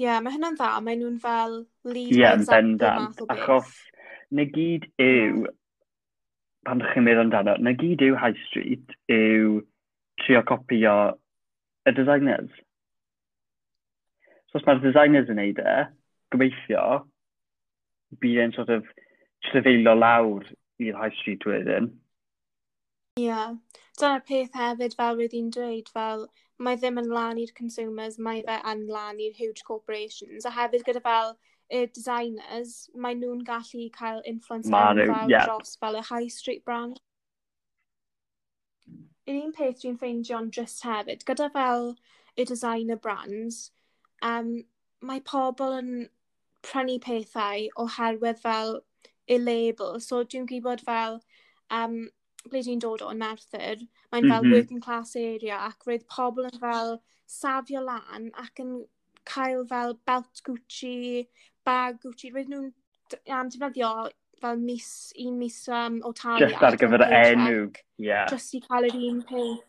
[0.00, 0.72] yeah, mae hynna'n dda.
[0.84, 3.36] Mae nhw'n fel lead yeah, by example math o beth.
[3.36, 3.74] Achos
[4.32, 5.44] na gyd yw,
[6.66, 9.60] pan ydych chi'n meddwl amdano, na gyd yw High Street yw
[10.24, 10.96] trio copio
[11.88, 12.50] y designers.
[14.50, 15.76] So os mae'r designers yn neud e,
[16.34, 16.84] gobeithio,
[18.22, 18.88] bydd e'n sort of
[19.48, 20.46] trefeilio lawr
[20.82, 21.92] i'r High Street wedyn.
[23.20, 23.28] Ie.
[23.28, 23.58] Yeah.
[24.00, 26.22] Dyna'r peth hefyd fel wedi'n dweud, fel
[26.60, 30.44] mae ddim yn lan i'r consumers, mae fe yn lan i'r huge corporations.
[30.44, 31.34] A hefyd gyda fel
[31.70, 35.46] y designers, mae nhw'n gallu cael influence fel yeah.
[35.46, 37.00] dros fel y high street brand.
[39.30, 41.94] Yr un peth dwi'n ffeindio'n drist hefyd, gyda fel
[42.36, 43.70] y designer brands,
[44.26, 44.56] um,
[45.00, 45.92] mae pobl yn
[46.66, 48.80] prynu pethau oherwydd fel
[49.30, 50.00] y label.
[50.04, 51.20] So dwi'n gwybod fel
[51.70, 52.02] um,
[52.48, 54.54] ble dwi'n dod o'n Merthyr, mae'n fel mm -hmm.
[54.54, 56.96] working class area ac roedd pobl yn fel
[57.30, 58.78] safio lan ac yn
[59.28, 61.26] cael fel belt Gucci,
[61.64, 63.92] bag Gucci, roedd nhw'n um, defnyddio
[64.40, 64.88] fel mis,
[65.20, 66.46] un mis um, o talu.
[66.46, 67.68] Just ar gyfer enw,
[68.00, 68.24] yeah.
[68.30, 69.66] Just i cael yr un peth.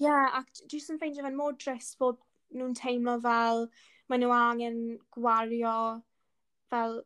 [0.00, 2.20] Yeah, ac jyst yn ffeindio fe'n mor drist bod
[2.54, 3.66] nhw'n teimlo fel
[4.08, 4.78] mae nhw angen
[5.12, 5.74] gwario
[6.72, 7.02] fel,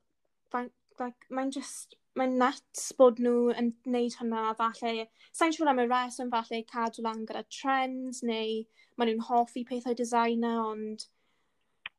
[0.52, 5.80] fel like, mae'n just mae'n nuts bod nhw yn gwneud hwnna, falle, sa'n siŵr am
[5.80, 8.60] y reswm, falle cadw lan gyda trends, neu
[8.98, 11.06] maen nhw'n hoffi pethau designer, ond...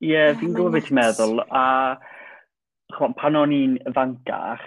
[0.04, 1.66] Ie, yeah, fi'n gwybod beth i'n meddwl, a
[3.18, 4.66] pan o'n i'n fancach,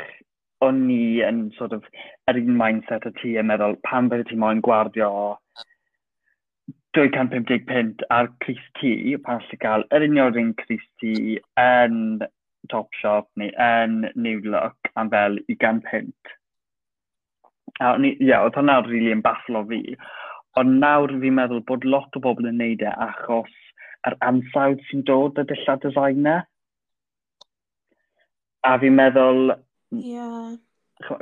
[0.67, 1.87] o'n i yn sort of,
[2.31, 5.11] yr un mindset o ti yn meddwl, pan fydde ti moyn gwardio
[6.97, 12.25] 255 ar Cris T, pan allai gael yr union un Cris T yn
[12.73, 16.13] Topshop neu yn New Look am fel 25.
[17.81, 19.81] A ie, yeah, oedd hwnna'n rili really yn bafflo fi.
[20.61, 23.53] Ond nawr fi'n meddwl bod lot o bobl yn neud e achos
[24.09, 26.47] yr ansawdd sy'n dod y dillad designer.
[28.65, 29.53] A fi'n meddwl...
[29.93, 30.57] Yeah.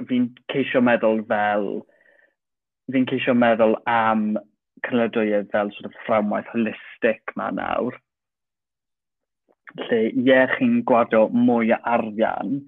[0.09, 1.68] Fi'n ceisio meddwl fel...
[2.92, 4.35] Fi'n ceisio meddwl am
[4.87, 7.96] cynnydwyaeth fel sort of fframwaith holistic ma nawr
[9.83, 12.61] lle ie chi'n gwadio mwy o arian,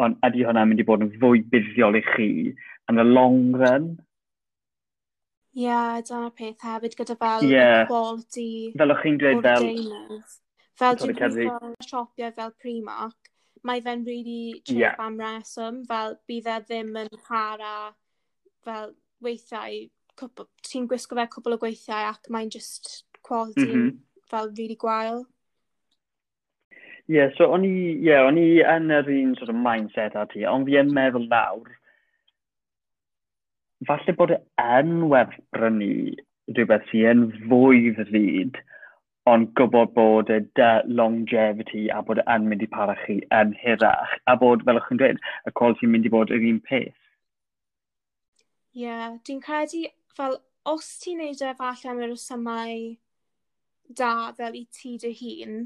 [0.00, 2.28] ond ydy hwnna'n mynd i bod yn fwy buddiol i chi
[2.90, 3.90] yn y long run?
[5.52, 7.82] Ie, yeah, dyna peth hefyd gyda fel yeah.
[7.90, 9.68] quality Fel o'ch chi'n dweud fel...
[10.80, 13.32] Fel dwi'n gwybod siopiau fel Primark,
[13.68, 14.96] mae fe'n really cheap yeah.
[15.02, 17.74] am reswm, fel bydd e ddim yn para
[18.64, 19.84] fel weithiau,
[20.66, 24.00] ti'n gwisgo fe cwbl o gweithiau ac mae'n just quality mm -hmm.
[24.32, 25.22] fel really gwael.
[27.10, 27.74] Ie, yeah, so o'n i,
[28.06, 31.26] yeah, o'n i yn yr un sort of mindset a ti, ond fi yn meddwl
[31.30, 31.72] nawr,
[33.88, 35.90] falle bod e yn werth brynu
[36.54, 38.60] rhywbeth sy'n yn fwy ddryd,
[39.32, 43.52] ond gwybod bod e y longevity a bod e yn mynd i para chi yn
[43.58, 46.98] hirach, a bod, fel ych chi'n dweud, y quality'n mynd i bod yr un peth.
[48.72, 49.84] Ie, yeah, dwi'n credu,
[50.16, 50.38] fel,
[50.70, 52.76] os ti'n neud e falle am yr ysymau
[53.98, 55.64] da fel i ti dy hun,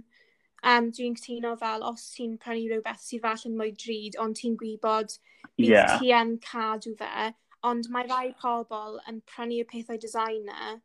[0.66, 4.56] Um, dwi'n cytuno fel os ti'n prynu rhywbeth sydd fall yn mwy drud, ond ti'n
[4.58, 5.12] gwybod
[5.54, 5.98] bydd yeah.
[6.00, 7.28] ti yn cadw fe,
[7.70, 10.80] ond mae rai pobl yn prynu y pethau designer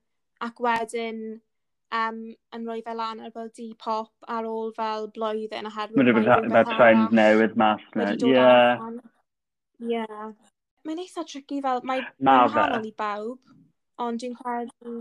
[0.46, 1.24] ac wedyn
[1.98, 2.22] um,
[2.56, 5.98] yn rhoi fel lan ar fel D-pop ar ôl fel blwyddyn oherwydd.
[5.98, 8.12] Mae'n rhywbeth fel trend newydd mas na.
[8.14, 8.46] Ie.
[9.90, 10.06] Ie.
[10.86, 13.58] Mae'n eitha tricky fel, mae'n ma hanol i bawb,
[14.02, 14.96] ond dwi'n credu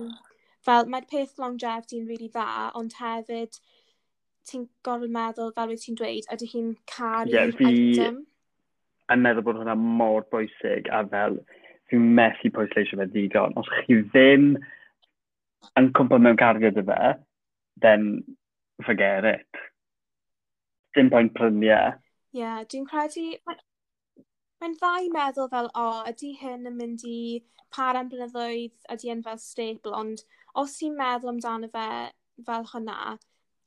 [0.67, 3.61] fel mae'r peth longevity yn really dda, ond hefyd
[4.49, 7.71] ti'n gorfod meddwl fel wyt ti'n dweud, ydy hi'n caru'r yeah, fi...
[7.93, 8.21] item?
[9.11, 11.41] Yn meddwl bod hwnna mor bwysig a fel
[11.91, 13.57] fi'n methu pwysleisio fe ddigon.
[13.61, 14.53] Os chi ddim
[15.79, 17.15] yn cwmpa mewn cardio dy fe,
[17.83, 18.07] then
[18.87, 19.65] forget it.
[20.95, 21.97] Dim point pryniau.
[21.97, 21.99] E.
[22.37, 23.27] Ie, yeah, dwi'n credu...
[24.61, 27.41] Mae'n ddau meddwl fel, o, oh, ydy hyn yn mynd i
[27.73, 30.21] par am blynyddoedd, ydy hyn fel staple, ond
[30.61, 31.87] os ti'n meddwl amdano fe
[32.45, 33.15] fel hwnna,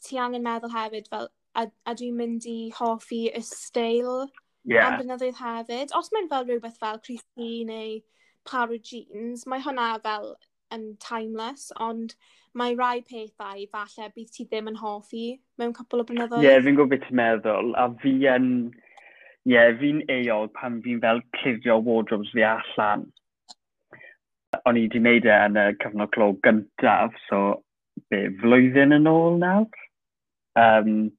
[0.03, 4.25] ti angen meddwl hefyd fel, a, a dwi'n mynd i hoffi y steil
[4.65, 4.87] yeah.
[4.87, 5.93] am blynyddoedd hefyd.
[5.97, 7.99] Os mae'n fel rhywbeth fel Christy neu
[8.49, 10.33] par o jeans, mae hwnna fel
[10.73, 12.15] yn timeless, ond
[12.57, 15.27] mae rai pethau falle bydd ti ddim yn hoffi
[15.61, 16.43] mewn cwpl o blynyddoedd.
[16.43, 18.49] Ie, yeah, fi'n gwybod beth ti'n meddwl, a fi yn...
[19.43, 23.07] Ie, yeah, fi'n eol pan fi'n fel clirio wardrobes fi allan.
[24.63, 27.39] O'n i wedi wneud e yn y cyfnod clo gyntaf, so
[28.11, 29.82] be, flwyddyn yn ôl nawr?
[30.59, 31.11] um,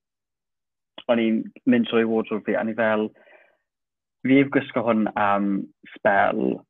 [1.11, 3.09] o'n i'n mynd trwy wardrobe fi, a ni fel,
[4.25, 5.49] fi ef gwisgo hwn am
[5.94, 6.61] spel,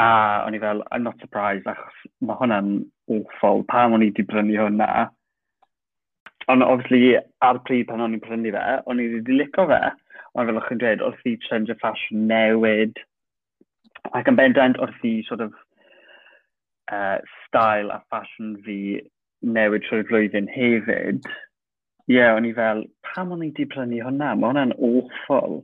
[0.00, 0.10] a
[0.46, 2.70] o'n i fel, I'm not surprised, achos mae hwnna'n
[3.16, 5.08] awful, pam o'n i wedi brynu hwnna.
[6.50, 9.82] Ond obviously, ar pryd pan o'n i'n prynu fe, o'n i wedi licio fe,
[10.32, 13.02] ond fel o'ch chi'n dweud, wrth i trend y ffasiwn newid,
[14.16, 15.52] ac yn bendant wrth i sort of
[16.90, 18.78] uh, style a ffasiwn fi
[19.44, 21.28] newid trwy'r flwyddyn hefyd,
[22.10, 24.32] Ie, yeah, o'n i fel, pam o'n i wedi prynu hwnna?
[24.38, 25.60] Mae hwnna'n awful.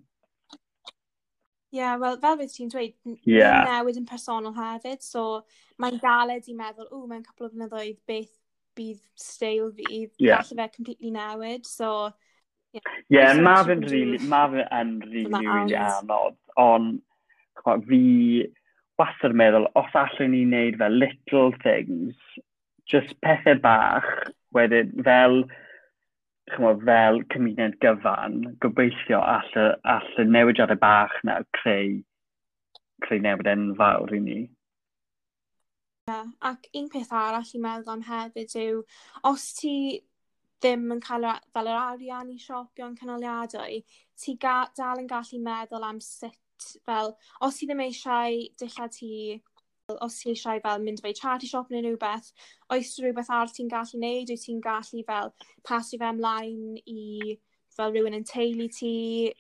[1.69, 2.95] Ie, yeah, wel, fel beth ti'n dweud,
[3.29, 3.67] yeah.
[3.69, 5.43] newid yn personol hefyd, so
[5.83, 8.31] mae'n galed i meddwl, o, mae'n cwpl o flynyddoedd beth
[8.79, 10.41] bydd steil fi, yeah.
[10.41, 12.09] falle fe completely newid, so...
[12.73, 17.03] Ie, yeah, yeah mae fe'n rili, mae fe yn rili, rili anodd, ond
[17.91, 18.03] fi
[18.99, 22.17] wastad yn meddwl, os allwn ni wneud fel little things,
[22.89, 24.09] just pethau bach,
[24.57, 25.43] wedyn fel
[26.53, 31.99] chymod, fel cymuned gyfan, gobeithio all y, all y newidiadau bach na creu,
[33.05, 34.39] creu newid enfawr i ni.
[36.09, 36.29] Yeah.
[36.41, 38.83] Ac un peth arall i meddwl am hefyd yw,
[39.29, 39.75] os ti
[40.63, 43.81] ddim yn cael fel yr arian i siopio yn canoliadau,
[44.19, 47.13] ti ga, dal yn gallu meddwl am sut fel,
[47.45, 49.13] os ti ddim eisiau dillad ti
[49.97, 52.33] os ti eisiau fel mynd i charity shop neu rhywbeth,
[52.75, 54.33] oes rhywbeth arall ti'n gallu neud?
[54.33, 55.33] Wyt ti'n gallu fel
[55.69, 57.39] pasu fe ymlaen i
[57.79, 58.93] fel rhywun yn teulu ti,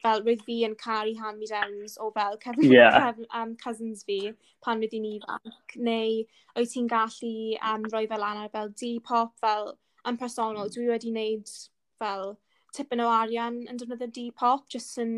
[0.02, 2.96] fel roedd fi yn caru hand-me-downs o fel cefn, yeah.
[2.96, 4.18] cefn, um, cousins fi
[4.64, 6.22] pan roedd i'n ifanc, neu
[6.56, 7.34] wyt ti'n gallu
[7.72, 9.72] um, rhoi fel lan ar fel D-pop, fel
[10.08, 11.56] yn personol, dwi wedi wneud
[12.00, 12.36] fel
[12.76, 15.16] tipyn o arian yn defnyddio D-pop, jyst yn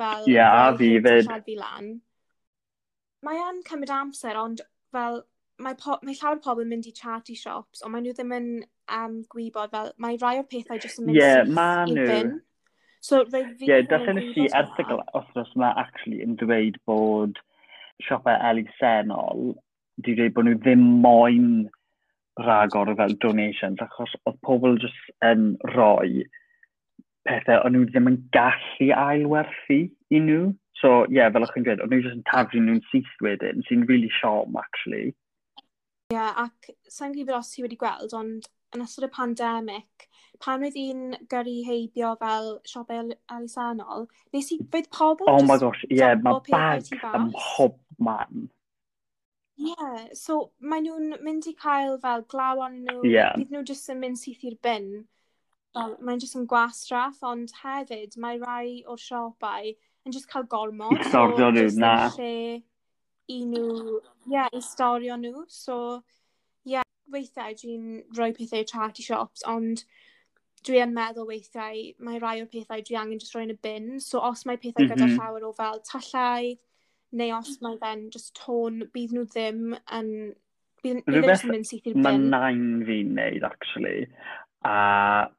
[0.00, 0.26] fel...
[0.26, 1.30] Ie, yeah, a fi fyd.
[1.46, 1.94] ...fi lan
[3.26, 4.62] mae yn cymryd amser, ond
[4.94, 5.22] fel
[5.62, 8.32] mae, po, mae llawer o pobl yn mynd i charity shops, ond mae nhw ddim
[8.36, 8.48] yn
[8.96, 12.34] um, gwybod fel, mae rai o'r pethau jyst yn mynd yeah, syth i bin.
[13.02, 13.66] So, fe fi...
[13.66, 17.40] Ie, yeah, dathen si erthigol os yma actually yn dweud bod
[18.06, 19.52] siopau elusennol,
[20.02, 21.48] di dweud bod nhw ddim moyn
[22.40, 26.24] rhagor o fel donations, achos oedd pobl jyst yn rhoi
[27.28, 30.46] pethau o'n nhw ddim yn gallu ailwerthu i nhw.
[30.80, 33.60] So, ie, yeah, fel o'ch chi'n dweud, o'n nhw jyst yn taflu nhw'n syth wedyn,
[33.68, 35.12] sy'n really siom, actually.
[35.60, 40.06] Ie, yeah, ac sa'n gwybod os ti wedi gweld, ond yn ystod y pandemig,
[40.42, 45.28] pan oedd i'n gyrru heibio fel siopau alisanol, nes i fydd pobl...
[45.30, 48.48] Oh my gosh, ie, yeah, mae bag ym mhob man.
[49.60, 53.36] Ie, yeah, so mae nhw'n mynd i cael fel glaw on nhw, yeah.
[53.36, 54.90] bydd nhw jyst yn mynd syth i'r bin.
[55.76, 59.72] Fel, mae'n jyst yn gwastraff, ond hefyd mae rai o'r siopau
[60.06, 60.98] yn just cael gormod.
[60.98, 61.94] I storio nhw, na.
[62.16, 62.62] Lle
[63.30, 63.66] i nhw,
[64.26, 65.44] ie, yeah, i storio nhw.
[65.52, 65.76] So,
[66.66, 69.84] ie, yeah, weithiau dwi'n rhoi pethau i charity shops, ond
[70.66, 73.88] dwi yn meddwl weithiau mae rai o'r pethau dwi angen just rhoi yn y bin.
[74.00, 74.94] So, os mae pethau mm -hmm.
[74.94, 75.18] gyda mhm.
[75.18, 76.54] llawer o fel tallau,
[77.12, 80.14] neu os mae fe'n just tôn, bydd nhw ddim yn...
[80.82, 82.02] Bydd, bydd e yn mynd syth i'r bin.
[82.02, 84.08] Mae nain fi'n neud, actually.
[84.66, 85.30] A uh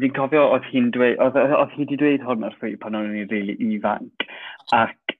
[0.00, 3.10] fi'n cofio oedd hi'n dweud, oedd, oedd hi wedi dweud hwn wrth fi pan o'n
[3.10, 4.24] i'n rili really ifanc,
[4.76, 5.16] ac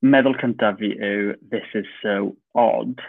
[0.00, 3.02] meddwl cyntaf fi yw, this is so odd,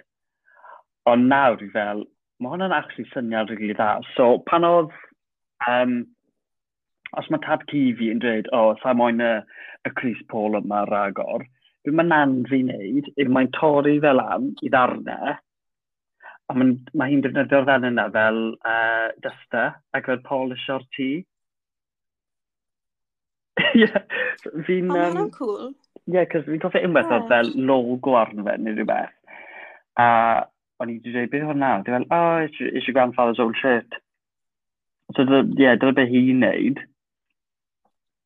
[1.12, 2.04] ond nawr i fel,
[2.42, 3.92] mae hwnna'n actually syniad rili really dda.
[4.16, 4.98] So pan oedd,
[5.70, 5.96] um,
[7.18, 9.34] os mae tad ci fi yn dweud, o, oh, sa moyn y,
[9.86, 11.46] y Chris Paul yma ragor,
[11.86, 15.38] beth mae nan fi'n neud, yw mae'n torri fel am i ddarnau,
[16.52, 21.10] a mae, mae hi'n defnyddio'r ddan yna fel uh, duster ac fel polish o'r tŷ.
[23.82, 23.88] Ie,
[24.68, 24.92] fi'n...
[24.92, 25.72] O, mae'n cool.
[26.06, 27.20] Ie, yeah, cos fi'n cofio unwaith yeah.
[27.22, 29.16] oedd fel logo arno fe neu rhywbeth.
[30.02, 30.08] A
[30.82, 31.74] o'n i wedi dweud, beth hwnna?
[31.86, 34.00] Dwi'n fel, oh, it's, it's your grandfather's old shirt.
[35.16, 36.82] So, ie, yeah, dyna beth hi'n neud.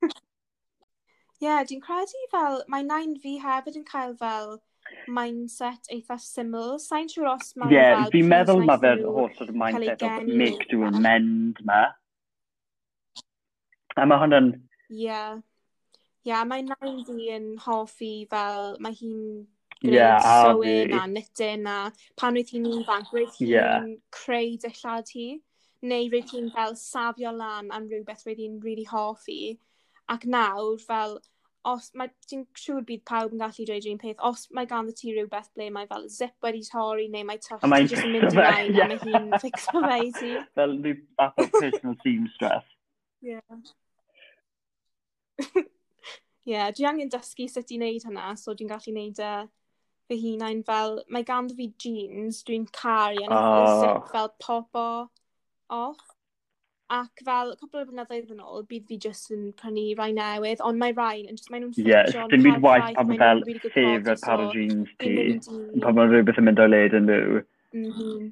[0.09, 4.55] Ie, yeah, dwi'n credu fel, mae nain fi hefyd yn cael fel
[5.07, 6.75] mindset eitha syml.
[6.81, 8.05] Sa'n siŵr os mae'n yeah, fel...
[8.07, 10.13] Ie, fi'n meddwl mae fe'r holl sort of mindset o
[10.43, 11.81] make to amend ma.
[13.95, 14.53] A mae hwnna'n...
[14.91, 15.03] Ie.
[15.07, 15.41] Yeah.
[16.25, 19.19] Ie, yeah, mae nain fi yn hoffi fel, mae hi'n
[19.83, 21.75] gwneud yeah, sewing a knitting a
[22.17, 23.86] pan wyth hi'n ifanc, roedd hi'n yeah.
[24.15, 25.27] creu dillad hi,
[25.86, 29.59] neu roedd hi'n fel safio lan am rhywbeth roedd hi'n really hoffi.
[30.09, 31.19] Ac nawr, fel,
[31.66, 35.13] os mae ti'n siŵr bydd pawb yn gallu dweud un peth, os mae ganddo ti
[35.13, 38.70] rhywbeth ble mae fel zip wedi torri neu mae tush ti'n just yn mynd ymlaen
[38.76, 38.86] yeah.
[38.86, 40.32] a mae hi'n fix fe i ti.
[40.59, 42.68] Fel rhyw fath o personal team stress.
[43.26, 43.39] Ie.
[46.45, 49.47] Ie, yeah, dwi angen dysgu sut i wneud hynna, so dwi'n gallu wneud e uh,
[50.05, 54.03] fy hunain fel, mae ganddo fi jeans, dwi'n caru yn oh.
[54.11, 54.86] fel popo
[55.74, 56.14] off.
[56.93, 60.77] Ac fel, cwpl o blynyddoedd yn ôl, bydd fi jyst yn prynu rai newydd, ond
[60.77, 62.01] mae rai yn jyst, maen nhw'n ffitio.
[62.21, 65.15] Ie, dim byd waith pan fel hef y par o jeans ti,
[65.81, 67.41] pan mae rhywbeth yn mynd o'i led yn nhw.
[67.79, 68.27] Mhm.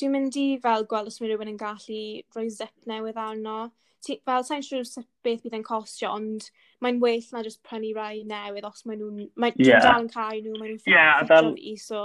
[0.00, 2.02] Dwi'n mynd i fel gweld os mae rhywun yn gallu
[2.34, 3.56] rhoi zip newydd arno.
[4.02, 6.48] Ti, fel, sa'n siŵr sure beth bydd yn costio, ond
[6.82, 9.30] mae'n well na jyst prynu rai newydd os maen nhw'n...
[9.38, 9.86] Mae, yeah.
[9.86, 12.02] dal yn cael nhw, maen nhw'n yeah, fel, so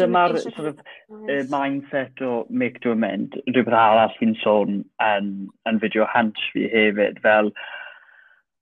[0.00, 0.78] dyma'r sort of,
[1.10, 5.30] uh, mindset o make to amend, rhywbeth arall fi'n sôn yn,
[5.68, 7.52] yn fideo hans fi hefyd, fel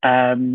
[0.07, 0.47] um,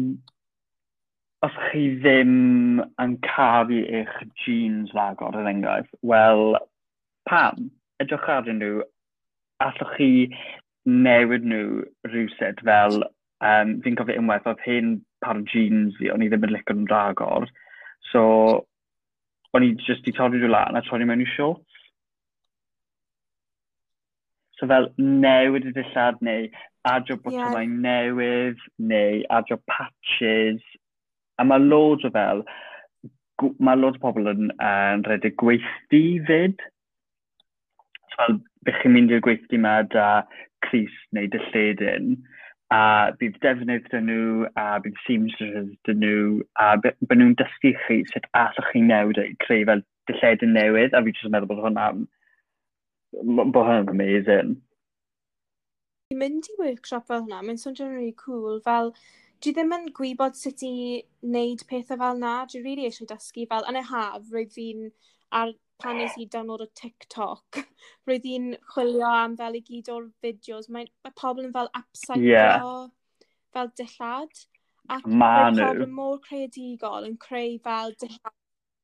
[1.46, 6.58] os chi ddim yn caru eich jeans ragor yn er enghraifft, wel,
[7.30, 7.70] pam?
[8.04, 8.82] Edrych ar nhw,
[9.64, 10.12] allwch chi
[10.88, 13.02] newid nhw rhywsyd fel,
[13.44, 17.48] um, fi'n cofio unwaith, oedd hyn par jeans fi, o'n i ddim yn licio'n ragor,
[18.12, 18.24] so
[19.58, 21.54] o'n i just i torri drwy lan a torri mewn i sio.
[24.60, 26.50] So fel newid y dillad neu
[26.90, 27.78] adio botymau yeah.
[27.86, 30.62] newydd neu adio patches.
[31.40, 32.44] A mae loads o fel,
[33.64, 36.60] mae loads o pobl yn, yn rhedeg gweithdi fyd.
[38.12, 40.10] So fel, bych chi'n mynd i'r gweithdi yma da
[40.66, 42.18] Cris neu Dilledyn
[42.76, 42.82] a
[43.20, 46.24] bydd defnydd dyn nhw, a bydd seamstresses dyn nhw,
[46.62, 51.02] a bydd nhw'n dysgu chi sut allwch chi newid i creu fel dilledyn newydd, a
[51.06, 52.04] fi jyst yn meddwl bod hwnna'n
[53.14, 54.58] bod hwnna'n amazing.
[56.14, 58.94] I mynd i workshop fel hwnna, mae'n swnio'n really cool, fel
[59.44, 60.74] dwi ddim yn gwybod sut i
[61.26, 64.90] wneud pethau fel na, dwi really eisiau dysgu fel yn y haf, roedd fi'n
[65.42, 67.62] ar pan nes i download o TikTok,
[68.10, 70.70] roedd hi'n chwilio am fel i gyd o'r fideos.
[70.76, 72.66] Mae, mae pobl yn fel upside yeah.
[72.66, 72.88] o,
[73.56, 74.46] fel dillad.
[74.90, 78.36] Ac mae pobl mor creadigol yn creu fel dillad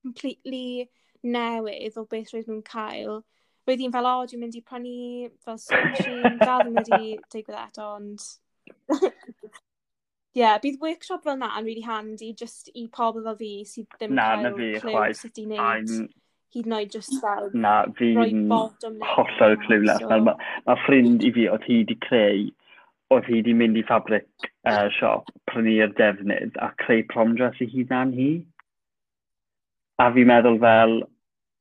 [0.05, 0.89] completely
[1.25, 3.23] newydd o beth roedd nhw'n cael.
[3.65, 7.63] Roedd hi'n fel, o, oh, dwi'n mynd i prynu fel sushi, dal ddim wedi digwydd
[7.65, 8.27] eto, ond...
[10.35, 13.87] Ie, yeah, bydd workshop fel na yn really handy just i pobl fel fi sydd
[13.95, 15.61] ddim yn cael clywed sut i wneud.
[15.63, 16.09] I'm
[16.53, 17.49] hyd yn oed just fel...
[17.53, 20.03] Na, fi'n hollol clywlas.
[20.09, 20.35] Mae ma,
[20.83, 22.45] ffrind i fi, oedd hi wedi creu,
[23.15, 24.27] oedd hi wedi mynd i ffabric
[24.67, 28.29] uh, siop, prynu'r defnydd a creu prom dress i hunan hi.
[30.03, 30.97] A fi'n meddwl fel,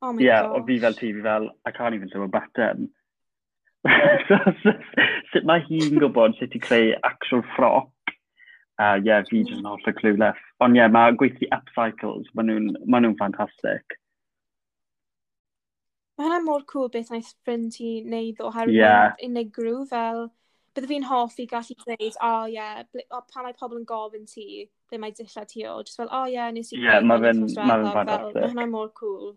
[0.05, 0.61] Oh my yeah, gosh.
[0.61, 2.89] o fi fel ti, fi fel, I can't even throw a button.
[4.27, 4.71] so,
[5.31, 7.91] sut mae hi'n gwybod sut i creu actual ffroc?
[8.75, 9.69] A uh, yeah, fi jyst yn mm.
[9.71, 10.41] holl o clueless.
[10.61, 13.95] Ond ie, yeah, mae gweithio upcycles, maen nhw'n ma nhw ffantastig.
[16.15, 19.15] Mae hynna mor cool beth naeth ffrind ti wneud o herwydd yeah.
[19.25, 20.29] unigryw fel
[20.75, 22.81] bydde fi'n hoffi gallu dweud, o oh, ie, yeah,
[23.15, 26.21] oh, pan mae pobl yn gofyn ti, ble mae dillad ti o, just fel, o
[26.21, 26.79] oh, ie, yeah, nes i...
[26.83, 28.35] Yeah, mae fe'n fantastic.
[28.35, 29.35] Mae hwnna mor cool.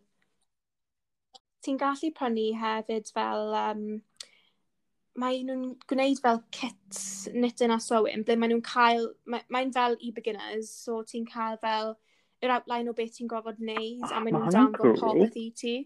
[1.62, 3.84] Ti'n gallu prynu hefyd fel, um,
[5.18, 9.94] mae nhw'n gwneud fel kits knitting a sewing, ble mae nhw'n cael, mae'n mae fel
[10.02, 11.94] i beginners, so ti'n cael fel
[12.42, 14.98] yr outline o beth ti'n gofod wneud, a mae nhw'n danfod cool.
[15.04, 15.76] popeth i ti.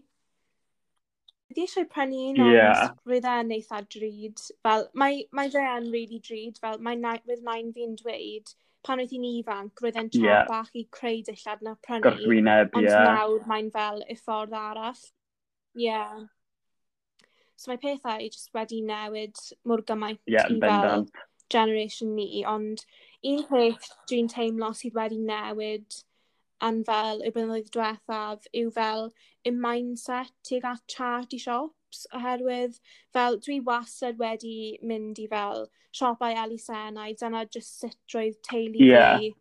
[1.53, 2.83] Fi eisiau prynu un ond yeah.
[3.09, 4.43] roedd e'n eitha drud.
[4.65, 6.59] Fel, mae, mae fe yn really drud.
[6.63, 8.53] Fel, mae na, roedd nain fi'n dweud,
[8.85, 10.45] pan oedd hi'n ifanc, roedd e'n tra yeah.
[10.49, 12.05] bach i creu dillad na prynu.
[12.07, 12.87] Gorthwyneb, ie.
[12.87, 13.01] Yeah.
[13.01, 15.03] Ond nawr mae'n fel y ffordd arall.
[15.77, 15.89] Ie.
[15.89, 16.23] Yeah.
[17.55, 21.05] So mae pethau just wedi newid mor gymaint yeah, i fel
[21.53, 22.81] generation ni, ond
[23.29, 26.01] un peth dwi'n teimlo sydd wedi newid
[26.67, 29.07] yn fel y blynyddoedd diwethaf yw fel
[29.45, 32.79] in mindset tuag at charity shops oherwydd
[33.15, 34.57] fel dwi wastad wedi
[34.91, 35.67] mynd i fel
[35.99, 39.17] siopau elusennau dyna just sut roedd teulu yeah.
[39.19, 39.31] fi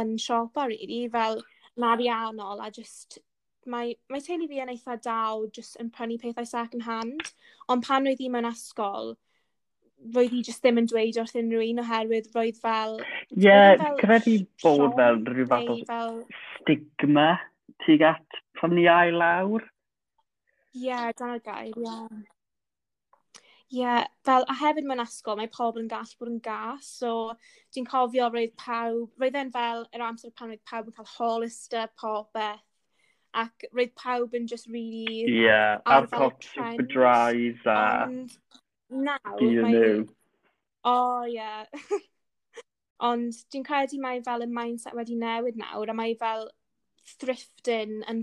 [0.00, 1.42] yn siopa really fel
[1.76, 3.18] yn ariannol a just
[3.66, 7.32] mae, mae teulu fi yn eitha daw just yn prynu pethau second hand
[7.74, 9.14] ond pan roedd i mewn ysgol
[10.16, 12.98] roedd hi just ddim yn dweud wrth unrhyw un oherwydd roedd fel...
[13.02, 16.18] Ie, yeah, cyfeir i bod fel rhyw fath o fel...
[16.56, 17.28] stigma
[17.84, 19.66] tuag at cwmnïau lawr.
[20.76, 21.84] Ie, yeah, da'r gair, ie.
[21.86, 22.24] Yeah.
[23.66, 27.12] Ie, yeah, fel, a hefyd mewn ysgol, mae pobl yn gallu bod yn gas, so
[27.74, 31.88] dwi'n cofio roedd pawb, roedd e'n fel yr amser pan roedd pawb yn cael holister,
[31.98, 32.62] popeth,
[33.42, 35.24] ac roedd pawb yn just really...
[35.24, 37.80] Ie, yeah, ar pop super drives a...
[38.06, 38.36] Ond
[39.08, 40.04] nawr mae...
[40.86, 41.96] O, ie.
[43.10, 46.46] Ond dwi'n credu mae fel y mindset wedi newid nawr, a mae fel
[47.16, 48.22] thrifting yn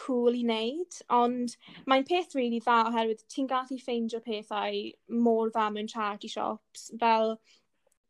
[0.00, 1.86] cool i wneud, ond hmm.
[1.90, 4.82] mae'n peth really dda oherwydd ti'n gallu ffeindio pethau
[5.26, 7.36] mor dda mewn charity shops, fel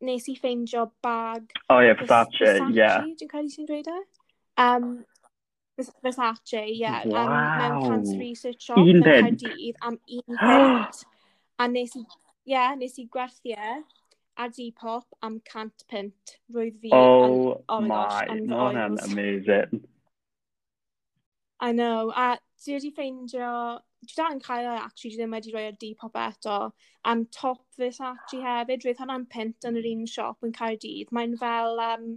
[0.07, 1.53] nes i ffeindio bag...
[1.69, 3.15] O oh, ie, yeah, Versace, ie.
[3.21, 4.01] Dwi'n credu ti'n dweud e?
[4.65, 4.91] Um,
[6.05, 6.81] Versace, ie.
[6.81, 7.27] Yeah, wow.
[7.27, 11.07] Um, mewn cancer research shop, mewn Caerdydd, am un pint.
[11.61, 13.73] a nes i, ie, yeah, nes i gwerthu e
[14.41, 16.37] a Depop am cant pint.
[16.55, 16.93] Roedd fi...
[16.97, 19.83] Oh, an, oh my, my gosh, no, amazing.
[21.61, 22.13] I know.
[22.17, 23.53] A dwi wedi ffeindio...
[24.01, 26.59] Dwi dal yn cael e, actually, dwi ddim wedi rhoi ar Depop eto.
[27.11, 31.13] Am top Versace hefyd, roedd hwnna'n pint yn yr un siop yn Caerdydd.
[31.17, 31.81] Mae'n fel...
[31.85, 32.11] Um,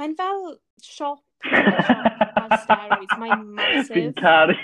[0.00, 0.44] mae'n fel
[0.82, 3.16] siop ar steroids.
[3.20, 3.96] Mae'n massive.
[3.96, 4.56] Fi'n taru.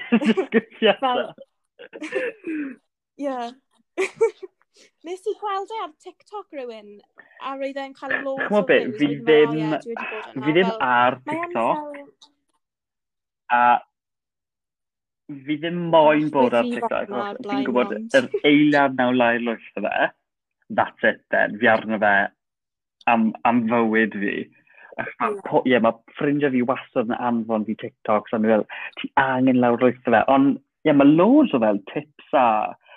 [1.05, 1.25] Fel...
[3.29, 3.41] Ie.
[5.07, 6.99] Nes i gweld e ar TikTok rhywun,
[7.43, 8.97] a roedd e'n cael loads Chmo o views.
[8.99, 12.29] Fi ddim, fi ddim ar TikTok.
[13.55, 13.63] A
[15.29, 17.11] fi ddim moyn bod ar TikTok.
[17.45, 20.09] Fi'n gwybod yr eiliad naw lai lwyth o fe.
[20.79, 21.59] That's it then.
[21.61, 22.15] Fi arno fe
[23.13, 24.35] am, am fywyd fi.
[24.99, 28.65] Ie, yeah, mae ffrindiau fi wastad yn anfon fi TikToks so a mi fel,
[28.99, 30.25] ti angen lawr lwyth o fe.
[30.35, 32.47] Ond, ie, yeah, mae loads o fel tips a,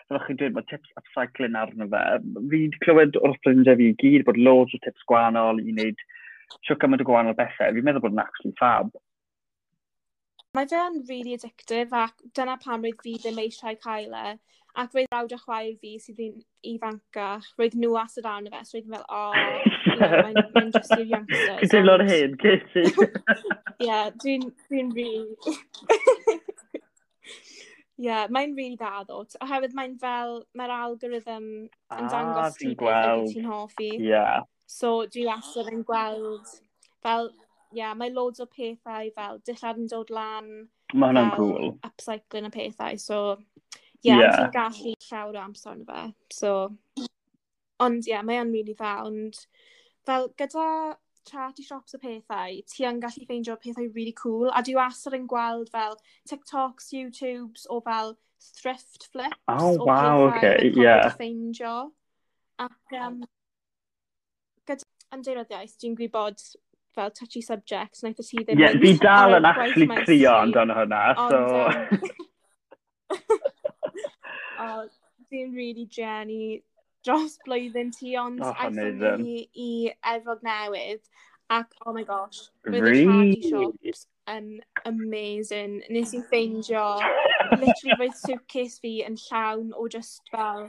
[0.09, 2.01] fel chi'n dweud, mae tips upcycling arno fe.
[2.39, 6.03] Fi wedi clywed o'r ffrindiau fi i gyd bod loads o tips gwahanol i wneud
[6.65, 7.75] siwc gymaint o gwahanol bethau.
[7.75, 8.95] Fi'n meddwl bod yn actually fab.
[10.57, 14.31] Mae fe'n really addictive ac dyna pam roedd fi ddim eisiau cael e.
[14.81, 16.33] Ac roedd rawd a chwaer fi sydd yn
[16.73, 19.35] ifancach, roedd nhw wastad arno fe, so roedd yn fel, o, oh,
[20.01, 21.61] mae'n yeah, just i'r youngsters.
[21.61, 22.83] Ti'n teimlo'r hyn, Casey?
[23.87, 25.55] Ie, dwi'n dwi rili...
[28.01, 29.21] Ie, yeah, mae'n rili dda ddo.
[29.45, 33.91] Oherwydd mae'n fel, mae'r algorithm yn ah, dangos ah, ti beth ti'n hoffi.
[34.01, 34.11] Ie.
[34.11, 34.43] Yeah.
[34.67, 36.55] So, dwi wastad yn gweld,
[37.03, 37.31] fel,
[37.75, 40.51] yeah, mae loads o pethau fel dillad yn dod lan.
[40.93, 41.73] Mae hwnna'n cool.
[41.87, 43.21] Upcycling y pethau, so
[44.01, 44.35] Ie, yeah, yeah.
[44.39, 46.03] ti'n gallu llawer o amser yn fe.
[46.33, 46.51] So,
[47.83, 49.37] ond ie, yeah, mae o'n really dda, ond
[50.09, 50.65] fel gyda
[51.29, 55.27] charity shops o pethau, ti yn gallu ffeindio pethau really cool, a dwi wastad yn
[55.29, 55.99] gweld fel
[56.29, 59.37] TikToks, YouTubes, o fel thrift flips.
[59.47, 60.81] Oh, wow, oce, okay, ie.
[60.81, 61.11] Yeah.
[61.13, 61.75] ffeindio.
[62.61, 63.21] Ac um,
[64.69, 66.41] gyda ymdeiryddiaeth, dwi'n gwybod
[66.95, 68.59] fel touchy subjects, naeth ti ddim...
[68.61, 71.39] Ie, fi dal yn actually crio amdano hwnna, so...
[73.11, 73.21] Um,
[74.65, 74.67] o,
[75.31, 76.61] dwi'n really Jenny
[77.05, 79.69] dros blwyddyn ti, ond oh, aethon ni i
[80.13, 81.03] Efrog Newydd,
[81.51, 83.03] ac oh my gosh, roedd really?
[83.03, 84.51] y shanty shops yn
[84.85, 85.79] amazing.
[85.89, 86.85] Nes i ffeindio,
[87.57, 90.67] literally roedd suitcase fi yn llawn o just fel,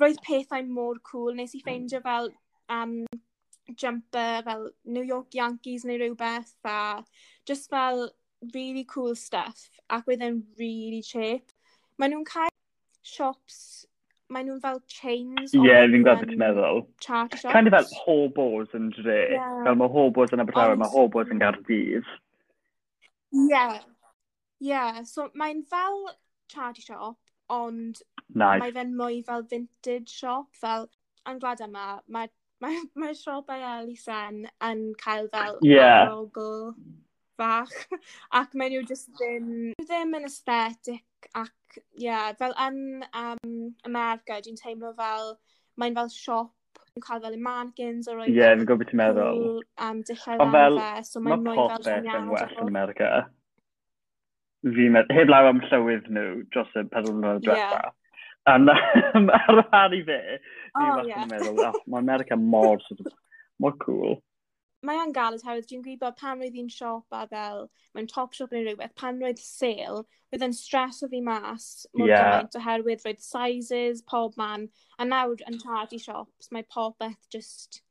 [0.00, 1.34] roedd pethau mor cool.
[1.36, 2.30] Nes i ffeindio fel
[2.72, 3.00] um,
[3.76, 7.04] jumper fel New York Yankees neu rhywbeth a
[7.46, 8.10] just fel
[8.54, 11.52] really cool stuff ac oedd e'n really cheap.
[11.98, 12.54] Mae nhw'n cael
[13.02, 13.86] shops,
[14.30, 15.54] mae nhw'n fel chains.
[15.54, 16.82] Ie, yeah, fi'n gweld beth um, ti'n meddwl.
[17.04, 17.52] Chart shops.
[17.52, 19.20] Kind of fel hobos yn dre.
[19.34, 19.62] Yeah.
[19.66, 20.82] Fel mae hobos yn Abertawe, Ond...
[20.84, 22.12] mae hobos yn Gardydd.
[23.32, 23.46] Ie.
[23.48, 23.78] Yeah.
[23.78, 25.02] Ie, yeah.
[25.08, 26.04] so mae'n fel
[26.52, 27.18] charity shop,
[27.52, 28.60] ond nice.
[28.62, 30.88] mae fe'n mwy fel vintage shop, fel
[31.28, 32.30] yn glad yma, mae
[32.62, 36.08] Mae, mae siopau Elisen yn cael fel yeah.
[36.08, 36.72] arogl
[37.38, 37.74] fach.
[38.40, 43.54] ac mae nhw just ddim, ddim yn aesthetic ac, ie, yeah, fel yn um,
[43.86, 45.36] America, dwi'n teimlo fel,
[45.78, 48.26] mae'n fel siop yn cael fel mannequins o roi...
[48.32, 49.44] Ie, fi'n gwybod beth ti'n meddwl.
[49.86, 53.12] Um, dillai Ond fel, fe, so mae popeth yn well yn America.
[54.66, 57.82] Fi'n meddwl, heb law am llywydd nhw dros y pedal mlynedd diwetha.
[57.86, 57.94] Yeah.
[58.46, 61.24] And ar rhan i fe, fi oh, yeah.
[61.24, 63.12] yn meddwl, oh, mae America mor, sort of,
[63.60, 64.18] mor cool.
[64.86, 67.64] Mae e'n galed oherwydd dwi'n gwybod pan roedd hi'n siop a fel,
[67.96, 71.66] mae'n top shop neu rhywbeth, pan roedd sale, roedd yn stres o fi mas
[71.98, 72.22] mor yeah.
[72.22, 77.82] gymaint oherwydd roedd sizes, pob man, a nawr yn charity shops, mae popeth just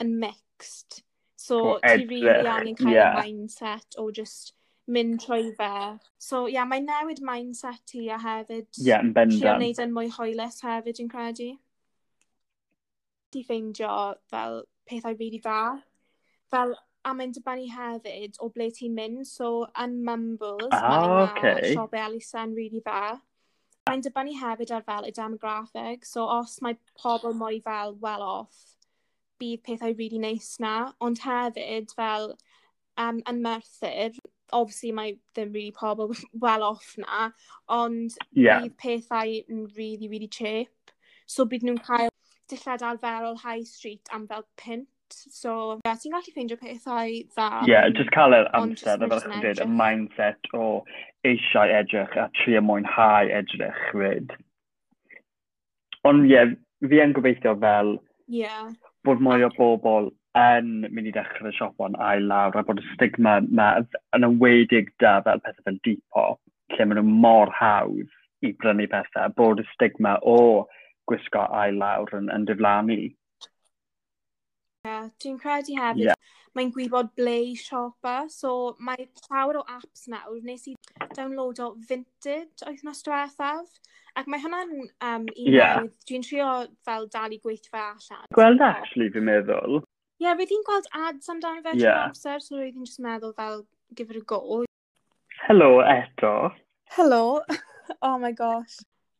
[0.00, 1.02] yn mixed.
[1.40, 3.18] So, ti rili really angen cael yeah.
[3.18, 4.54] mindset o just
[4.92, 5.72] mynd trwy fe.
[6.18, 8.68] So, ie, yeah, mae'n newid mindset ti a hefyd...
[8.78, 9.40] Ie, yeah, yn bendant.
[9.40, 11.48] Trio wneud yn mwy hoelus hefyd, dwi'n credu.
[13.30, 13.96] Di ffeindio
[14.32, 15.62] fel pethau rili really dda.
[16.50, 16.74] Fel,
[17.06, 19.24] a mae'n dibynnu hefyd o ble ti'n mynd.
[19.30, 21.74] So, yn Mumbles, ah, mae'n okay.
[21.74, 23.16] siobe Alison really dda.
[23.88, 26.04] Mae'n dibynnu hefyd ar fel y demographic.
[26.08, 28.76] So, os mae pobl mwy fel well-off,
[29.40, 30.74] bydd pethau rili really neis nice na.
[31.00, 32.34] Ond hefyd, fel,
[33.00, 34.18] um, yn Merthyr,
[34.52, 37.30] obviously mae ddim really pobl well off na,
[37.68, 38.62] ond yeah.
[38.62, 40.94] bydd pethau yn really, really cheap.
[41.26, 42.10] So bydd nhw'n cael
[42.50, 44.88] dillad arferol high street am fel pint.
[45.10, 47.48] So, yeah, ti'n gallu ffeindio pethau dda.
[47.66, 50.68] Ie, yeah, just cael yr amser, a fel chi'n dweud, y mindset o
[51.26, 54.36] eisiau edrych a trio mwynhau edrych, ryd.
[56.06, 56.54] Ond ie, yeah,
[56.86, 57.96] fi yn gobeithio fel
[58.30, 58.70] yeah.
[59.04, 62.86] bod mwy o bobl yn mynd i dechrau siop o'n ail lawr a bod y
[62.92, 63.70] stigma yma
[64.16, 66.38] yn ymwedig da fel pethau fel Depop,
[66.76, 68.12] lle maen nhw mor hawdd
[68.46, 70.68] i brynu pethau, bod y stigma o
[71.10, 73.00] gwisgo ail lawr yn, yn diflannu.
[74.86, 76.30] Yeah, dwi'n credu hefyd, yeah.
[76.56, 80.76] mae'n gwybod ble i siopa, so mae llawer o apps nawr, nes i
[81.18, 83.76] download o Vinted oethnos diwethaf,
[84.16, 85.82] ac mae hwnna'n um, un yeah.
[86.08, 86.48] dwi'n trio
[86.86, 88.30] fel dal i gweithio allan.
[88.38, 89.82] Gweld actually, fi'n meddwl.
[90.20, 92.02] Ie, yeah, roedd hi'n gweld ads amdano fe yeah.
[92.04, 93.62] amser, so roedd hi'n just meddwl fel,
[93.96, 94.58] give it a go.
[95.46, 96.32] Helo eto.
[96.96, 97.40] Helo.
[98.02, 98.74] oh my gosh.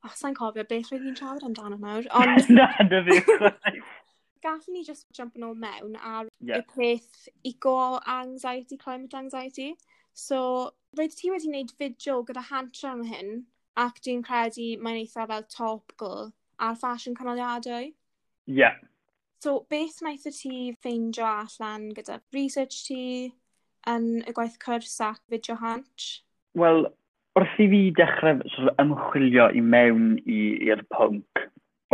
[0.05, 2.05] Oh, sa'n cofio beth roedd hi'n trafod amdano nawr.
[2.21, 2.51] Ond...
[2.53, 3.17] Na, na fi.
[4.45, 6.61] Gallwn ni just jump yn ôl mewn ar yeah.
[6.61, 9.71] y peth equal anxiety, climate anxiety.
[10.13, 10.43] So,
[11.01, 13.35] roedd ti wedi gwneud fideo gyda Hantra am hyn,
[13.81, 17.89] ac dwi'n credu mae'n eitha fel topical ar fashion canoliadau.
[17.89, 18.77] Ie, yeah,
[19.41, 23.05] So beth wnaeth y ti ffeindio allan gyda research ti
[23.89, 26.09] yn y gwaith cwrs ac fideo hant?
[26.61, 26.85] Wel,
[27.41, 31.45] wrth i fi dechrau sort of, ymchwilio i mewn i'r pwnc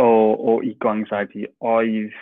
[0.03, 1.39] o, o i gwangsaid
[1.71, 2.19] oedd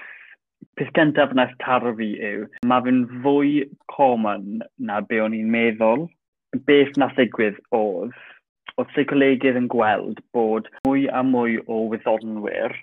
[0.78, 3.58] peth gyntaf wnaeth taro fi yw, mae fe'n fwy
[3.98, 6.06] common na be o'n i'n meddwl.
[6.70, 8.14] Beth na ddigwydd oedd,
[8.78, 12.78] oedd seicolegydd yn gweld bod mwy a mwy o wyddonwyr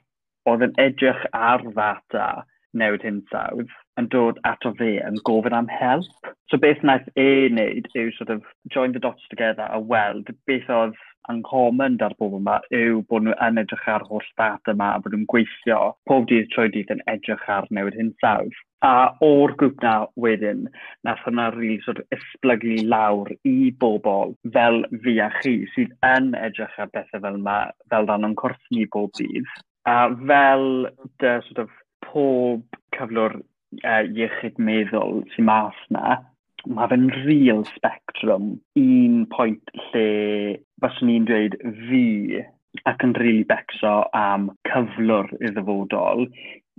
[0.50, 2.26] oedd yn edrych ar ddata
[2.80, 6.32] newid hinsawdd yn dod ato fe yn gofyn am help.
[6.50, 10.70] So beth wnaeth e wneud yw sort of join the dots together a weld beth
[10.80, 15.02] oedd uncommon da'r bobl yma yw bod nhw yn edrych ar holl data yma a
[15.02, 15.80] bod nhw'n gweithio
[16.10, 18.56] pob dydd trwy dydd yn edrych ar newid hinsawdd.
[18.82, 19.92] A o'r grŵp na
[20.24, 20.64] wedyn,
[21.06, 25.92] nath hwnna rili really sort of esblygu lawr i bobl fel fi a chi sydd
[26.08, 27.58] yn edrych ar bethau fel yma
[27.92, 29.52] fel dan o'n cwrs ni bob dydd
[29.86, 30.66] A fel
[31.18, 31.70] dy sort of,
[32.12, 32.62] pob
[32.96, 36.16] cyflwr uh, iechyd meddwl sy'n mas na,
[36.68, 38.50] mae fe'n real spectrum.
[38.78, 40.08] Un pwynt lle
[40.82, 41.56] byswn ni'n dweud
[41.88, 42.02] fi
[42.88, 46.26] ac yn rili really becso am cyflwr i ddyfodol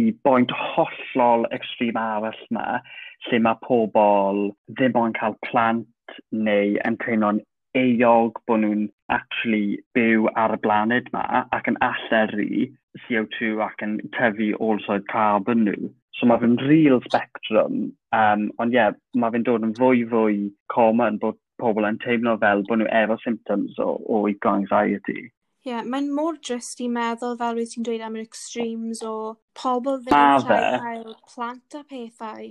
[0.01, 2.79] i boint hollol extrem arall yma
[3.27, 4.47] lle mae pobl
[4.77, 7.41] ddim o'n cael plant neu yn teimlo'n
[7.77, 12.67] eog bod nhw'n actually byw ar y blaned yma ac yn alleru
[13.05, 15.91] CO2 ac yn tyfu also carbon nhw.
[16.13, 17.77] So mae fe'n real spectrum,
[18.13, 20.43] um, ond ie, yeah, mae fe'n dod yn fwy fwy
[20.73, 24.21] common bod pobl yn teimlo fel bod nhw efo symptoms o, o
[24.51, 25.23] anxiety.
[25.63, 29.15] Ie, yeah, mae'n mor drist i meddwl fel wyt ti'n dweud am yr extremes o
[29.57, 32.49] pobl ddim yn cael plant a pethau.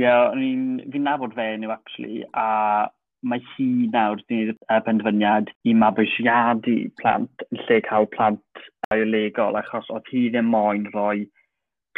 [0.00, 2.90] Ie, yeah, fi'n nabod fe nhw actually, a
[3.22, 9.58] mae hi nawr wedi gwneud y penderfyniad i mabwysiadu plant yn lle cael plant biolegol
[9.60, 11.26] achos oedd hi ddim moyn rhoi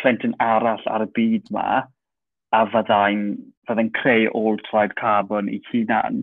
[0.00, 1.66] plentyn arall ar y byd yma
[2.58, 3.24] a fyddai'n
[3.68, 6.22] fyddai creu old fried carbon i hunan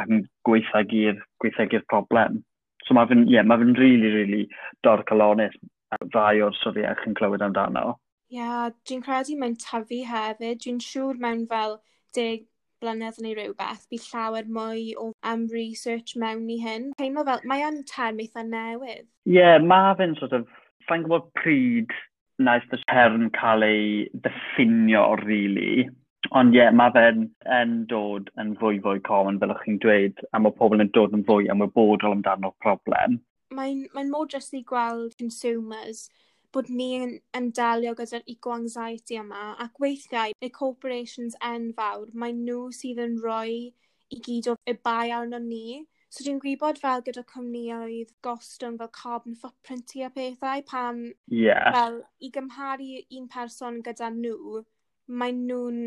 [0.00, 2.42] ac yn gweithagu'r gweithagu'r problem.
[2.86, 4.42] So mae fy'n yeah, ma fy really, really
[4.86, 5.56] dorcalonis
[5.94, 7.94] a ddau o'r syddiach yn clywed amdano.
[8.30, 10.60] Ie, yeah, dwi'n credu mae'n tyfu hefyd.
[10.64, 11.78] Dwi'n siŵr mewn fel
[12.16, 12.46] deg
[12.82, 16.90] blynedd neu rhywbeth, bydd llawer mwy o am research mewn i hyn.
[17.00, 19.06] Teimlo fel, mae yn term eitha newydd.
[19.28, 20.46] Ie, yeah, mae fe'n sort of,
[20.88, 21.94] sa'n gwybod pryd
[22.40, 25.88] naeth y term cael ei ddiffinio, really.
[26.36, 27.26] Ond ie, yeah, mae fe'n
[27.58, 31.16] yn dod yn fwy fwy common, fel ych chi'n dweud, a mae pobl yn dod
[31.16, 33.20] yn fwy ymwybodol amdano'r problem.
[33.50, 36.06] Mae'n mae, n, mod jyst i gweld consumers
[36.54, 43.02] bod ni'n yn delio gyda'r eco-anxiety yma, ac weithiau, y corporations enfawr, mae nhw sydd
[43.04, 43.70] yn rhoi
[44.10, 45.86] i gyd o y bai arno ni.
[46.10, 51.70] So dwi'n gwybod fel gyda cwmnioedd gostwng fel carbon footprint a pethau, pan yeah.
[51.76, 54.64] fel i gymharu un person gyda nhw,
[55.06, 55.84] mae nhw'n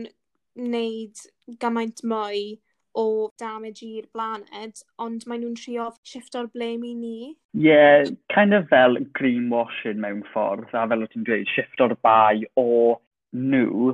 [0.63, 1.25] wneud
[1.59, 2.45] gymaint mwy
[2.95, 7.17] o damage i'r blaned, ond maen nhw'n trio shifto'r blame i ni.
[7.57, 12.43] Ie, yeah, kind of fel greenwashing mewn ffordd, a fel o ti'n dweud, shifto'r bai
[12.59, 12.67] o
[13.33, 13.93] nhw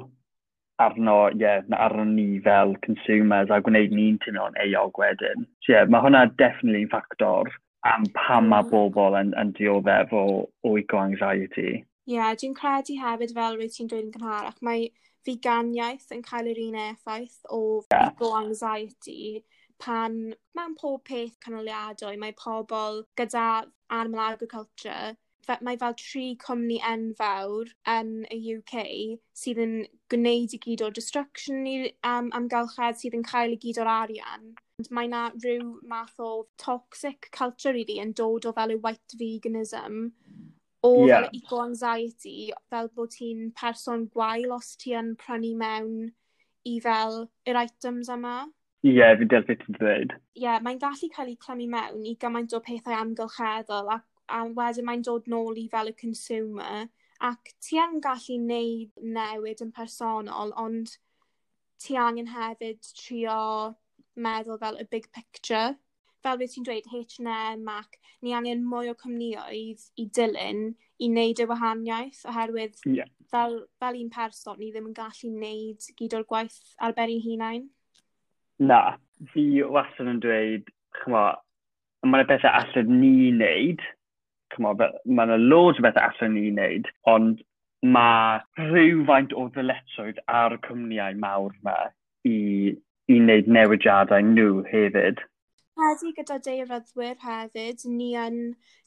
[0.79, 5.47] arno, ie, yeah, arno ni fel consumers a gwneud ni'n tuno'n eog wedyn.
[5.63, 8.69] So, yeah, mae hwnna definitely factor ffactor am pam mae mm.
[8.71, 10.25] bobl yn, yn dioddef o,
[10.63, 11.83] o eco-anxiety.
[12.09, 14.87] Ie, yeah, dwi'n credu hefyd fel rwy ti'n dweud yn gynharach, mae
[15.27, 17.59] figaniaeth yn cael yr un effaith o
[17.93, 18.13] yeah.
[18.39, 19.43] anxiety
[19.83, 20.15] pan
[20.57, 23.47] mewn pob peth canoliadwy mae pobl gyda
[23.99, 25.15] animal agriculture
[25.65, 28.81] mae fel tri cwmni enfawr yn y UK
[29.43, 29.75] sydd yn
[30.13, 31.75] gwneud i gyd o'r destruction i
[32.09, 34.51] um, amgylchedd sydd yn cael i gyd o'r arian.
[34.93, 36.29] Mae yna rhyw math o
[36.61, 40.05] toxic culture i really, yn dod o fel y white veganism
[40.83, 41.25] o yeah.
[41.25, 46.11] fel eco-anxiety, fel bod ti'n person gwael os ti yn prynu mewn
[46.69, 48.37] i fel yr items yma.
[48.85, 50.15] Ie, yeah, fi deall beth ti'n dweud.
[50.15, 54.45] Ie, yeah, mae'n gallu cael ei clymu mewn i gymaint o pethau amgylcheddol ac a
[54.55, 56.87] wedyn mae'n dod nôl i fel y consumer
[57.29, 60.95] ac ti yn gallu neud newid yn personol ond
[61.83, 63.39] ti angen hefyd trio
[64.15, 65.75] meddwl fel y big picture
[66.25, 70.63] fel beth ti'n dweud, H&M ac ni angen mwy o cwmnioedd i dilyn
[70.99, 73.09] i wneud y wahaniaeth, oherwydd yeah.
[73.31, 77.21] fel, fel un person ni ddim yn gallu wneud gyd o'r gwaith ar ben ei
[77.23, 77.69] hunain.
[78.59, 78.97] Na,
[79.33, 80.67] fi wastad yn dweud,
[80.99, 81.23] chymo,
[82.03, 83.85] mae'n bethau allan ni wneud,
[84.55, 87.45] chymo, mae'n loads o bethau allan ni wneud, ond
[87.95, 91.77] mae rhywfaint o ddyletswydd ar y cwmniau mawr yma
[92.27, 92.75] i,
[93.07, 95.23] i wneud newidiadau nhw hefyd
[95.79, 98.39] credu gyda deiryddwyr hefyd ni yn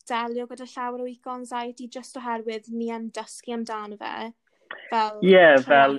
[0.08, 4.32] delio gyda llawer o eco anxiety just oherwydd ni yn dysgu amdano fe.
[4.90, 5.98] Fel yeah, fel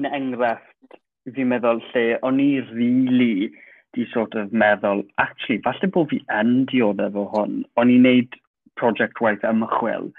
[0.00, 0.98] un enghraifft
[1.36, 3.52] fi'n meddwl lle o'n i rili really
[3.94, 7.60] di sort of meddwl, actually, falle bod fi yn dioddef efo hwn.
[7.78, 8.34] O'n i'n neud
[8.80, 10.10] project waith ymchwil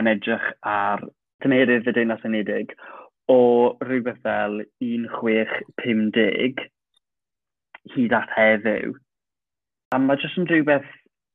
[0.00, 1.04] yn edrych ar
[1.44, 2.74] tymerydd y Deunas Unedig
[3.30, 3.38] o
[3.86, 6.66] rhywbeth fel 1650
[7.94, 8.96] hyd at heddiw.
[9.92, 10.92] A mae jyst yn rhywbeth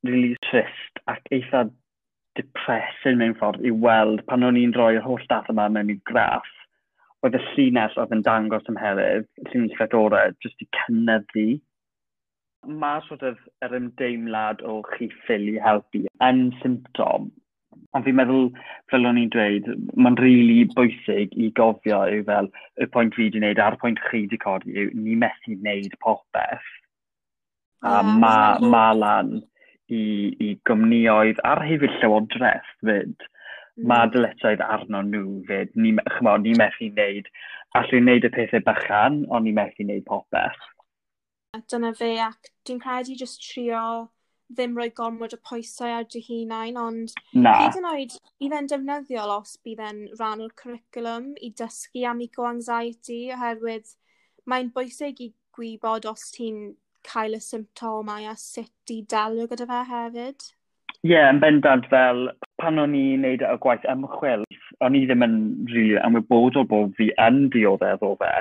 [0.07, 1.59] really trist ac eitha
[2.39, 6.47] depressing mewn ffordd i weld pan o'n i'n rhoi'r holl dath yma mewn i graff,
[7.21, 11.45] oedd y llinell oedd yn dangos ymherydd, y llinell fedorau, jyst i cynnyddu.
[12.85, 13.37] Mae sort of
[13.67, 17.29] yr ymdeimlad o chi ffili helpu yn symptom.
[17.93, 18.49] Ond fi'n meddwl,
[18.89, 22.49] fel o'n i'n dweud, mae'n rili really bwysig i gofio yw fel
[22.81, 26.73] y pwynt fi wedi wneud a'r pwynt chi wedi codi yw ni methu wneud popeth
[27.85, 29.33] a yeah, ma, malan
[29.87, 30.03] i,
[30.43, 33.15] i gymnioedd ar hefyd llywodraeth fyd.
[33.77, 33.85] Mm.
[33.91, 35.73] Mae dylesoedd arno nhw fyd.
[35.77, 37.29] Ni, chymo, ni methu wneud,
[37.77, 40.61] allwn wneud y pethau bychan, ond ni methu wneud popeth.
[41.71, 43.83] Dyna fe, ac dwi'n credu jyst trio
[44.53, 47.53] ddim rhoi gormod o pwysau ar dy hunain, ond Na.
[47.61, 52.21] hyd yn oed i fe'n defnyddiol os bydd e'n rhan o'r cwricwlwm i dysgu am
[52.23, 53.91] eco-anxiety, oherwydd
[54.47, 56.61] mae'n bwysig i gwybod os ti'n
[57.07, 60.47] cael y symptomau a sut i dalio gyda fe hefyd?
[61.05, 62.27] Ie, yeah, yn bendant fel
[62.59, 64.43] pan o'n i'n neud y gwaith ymchwil,
[64.83, 65.37] o'n i ddim yn
[65.71, 68.33] really ymwybodol bod fi yn dioddefo fe.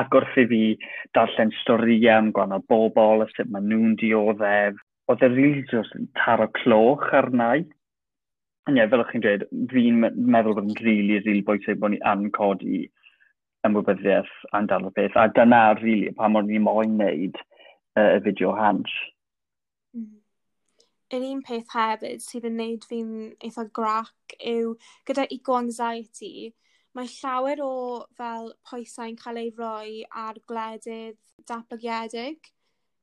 [0.00, 0.62] Ac wrth i fi
[1.16, 4.78] darllen storïau am gwahanol bobl, a sut maen nhw'n dioddef,
[5.10, 7.64] oedd e rili jyst taro cloch arnau.
[8.68, 12.02] Ie, yeah, fel o'ch chi'n dweud, fi'n meddwl bod yn rili, rili bwysig bod ni
[12.12, 12.84] yn codi
[13.68, 15.16] ymwybyddiaeth amdano'r beth.
[15.16, 18.92] A dyna rili really, pa mor ni moyn wneud uh, y fideo hans.
[19.96, 20.20] Mm.
[21.16, 23.12] Yr un peth hefyd sydd yn wneud fi'n
[23.46, 24.76] eitha grac yw
[25.08, 26.52] gyda eco-anxiety,
[26.94, 27.74] mae llawer o
[28.18, 31.18] fel poesau'n cael ei roi ar gwledydd
[31.50, 32.50] datblygiedig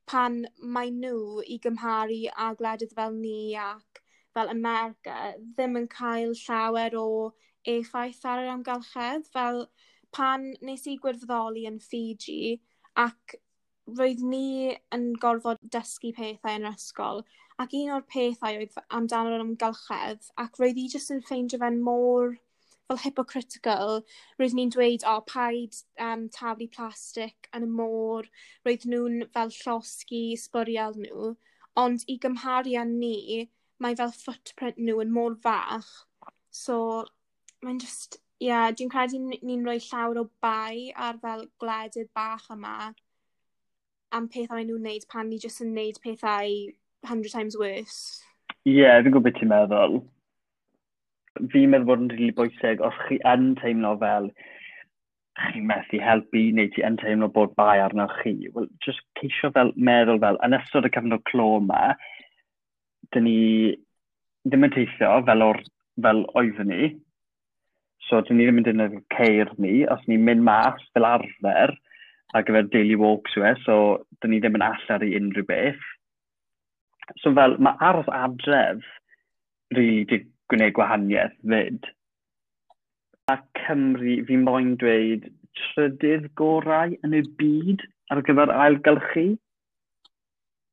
[0.08, 0.42] pan
[0.74, 4.00] mae nhw i gymharu â gwledydd fel ni ac
[4.36, 7.08] fel America ddim yn cael llawer o
[7.72, 9.28] effaith ar yr amgylchedd.
[9.34, 9.64] Fel
[10.16, 12.56] pan nes i gwirfoddoli yn Fiji
[13.04, 13.36] ac
[13.98, 17.22] roedd ni yn gorfod dysgu pethau yn yr ysgol
[17.62, 22.36] ac un o'r pethau oedd amdano'r amgylchedd ac roedd i jyst yn ffeindio fe'n môr
[22.88, 23.98] fel hypocritical.
[24.40, 28.28] Roedd ni'n dweud o oh, paid um, taflu plastig yn y môr.
[28.66, 31.34] Roedd nhw'n fel llosgi sbwriel nhw
[31.78, 33.44] ond i gymharu â ni
[33.82, 35.90] mae fel footprint nhw yn mor fach.
[36.50, 36.78] So
[37.62, 42.92] mae'n just ie, dwi'n credu ni'n rhoi llawer o bai ar fel gwledydd bach yma
[44.14, 46.52] am pethau nhw'n wneud pan ni jyst yn wneud pethau
[47.06, 48.22] 100 times worse.
[48.66, 49.98] Ie, yeah, fi'n gwybod beth ti'n meddwl.
[51.52, 54.30] Fi'n meddwl bod yn rili bwysig os chi yn teimlo fel
[55.38, 58.36] chi'n methu helpu neu ti yn teimlo bod bai arno chi.
[58.54, 61.82] Wel, just ceisio fel meddwl fel, yn ystod y cyfnod clo yma,
[63.14, 63.36] dyn ni
[64.46, 65.62] ddim yn teithio fel o'r
[66.06, 66.90] fel oeddwn ni,
[68.08, 71.74] So, dyn ni ddim yn defnyddio ceir ni, os ni'n mynd mas fel arfer
[72.36, 73.76] ar gyfer daily walks yw e, so
[74.22, 75.86] dyn ni ddim yn allar i unrhyw beth.
[77.22, 78.84] So fel, mae ardd adref
[79.76, 80.18] rili really, di
[80.52, 81.88] gwneud gwahaniaeth fyd.
[83.32, 85.28] A Cymru, fi moyn dweud
[85.58, 89.26] trydydd gorau yn y byd ar gyfer ailgylchu.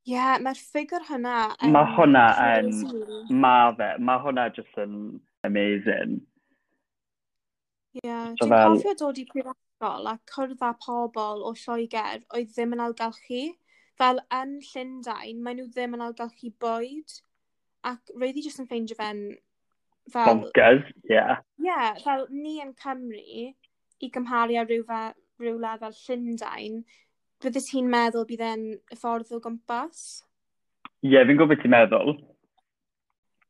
[0.06, 1.36] Ie, yeah, mae'r ffigur hwnna...
[1.74, 2.26] Mae hwnna
[2.60, 2.72] yn...
[3.44, 4.96] Mae fe, mae hwnna jyst yn
[5.48, 6.20] amazing.
[8.04, 8.34] Yeah.
[8.40, 8.76] So Dwi'n fel...
[8.76, 13.44] cofio dod i prifysgol a cwrdd â pobl o Lloegr oedd ddim yn algylchu.
[13.96, 17.20] Fel yn Llundain, maen nhw ddim yn algylchu bwyd.
[17.88, 19.22] Ac roedd i jyst yn ffeindio fe'n...
[20.12, 20.28] Fel...
[20.28, 21.16] Bonkers, ie.
[21.16, 21.40] Yeah.
[21.62, 23.48] Ie, yeah, fel ni yn Cymru,
[24.04, 25.02] i gymharu â rhyw, fe,
[25.42, 26.82] rhyw lefel Llundain,
[27.42, 30.04] bydde ti'n meddwl bydd e'n y ffordd o gwmpas?
[31.06, 32.18] Ie, yeah, fi'n gwybod ti'n meddwl.